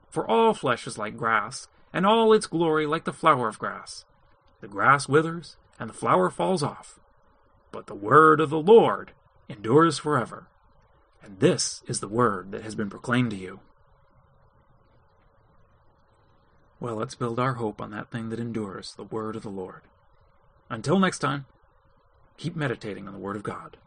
For 0.10 0.30
all 0.30 0.54
flesh 0.54 0.86
is 0.86 1.00
like 1.00 1.18
grass, 1.18 1.68
and 1.92 2.06
all 2.06 2.32
its 2.32 2.46
glory 2.46 2.86
like 2.86 3.06
the 3.06 3.14
flower 3.14 3.48
of 3.48 3.58
grass. 3.58 4.06
The 4.62 4.68
grass 4.68 5.10
withers, 5.10 5.58
and 5.80 5.90
the 5.90 5.96
flower 5.96 6.30
falls 6.30 6.62
off. 6.62 7.00
But 7.72 7.88
the 7.88 7.96
word 7.96 8.40
of 8.40 8.52
the 8.52 8.60
Lord 8.60 9.14
endures 9.50 9.98
forever. 9.98 10.48
And 11.24 11.40
this 11.40 11.82
is 11.88 12.02
the 12.02 12.08
word 12.08 12.52
that 12.52 12.64
has 12.64 12.76
been 12.76 12.90
proclaimed 12.90 13.32
to 13.32 13.38
you. 13.38 13.62
Well, 16.84 16.96
let's 16.96 17.16
build 17.16 17.40
our 17.40 17.54
hope 17.54 17.80
on 17.82 17.92
that 17.92 18.12
thing 18.12 18.28
that 18.28 18.42
endures, 18.42 18.94
the 18.96 19.06
Word 19.06 19.38
of 19.38 19.44
the 19.44 19.50
Lord. 19.50 19.84
Until 20.70 21.00
next 21.00 21.20
time, 21.20 21.46
keep 22.36 22.58
meditating 22.58 23.08
on 23.08 23.14
the 23.14 23.20
Word 23.22 23.38
of 23.38 23.44
God. 23.44 23.78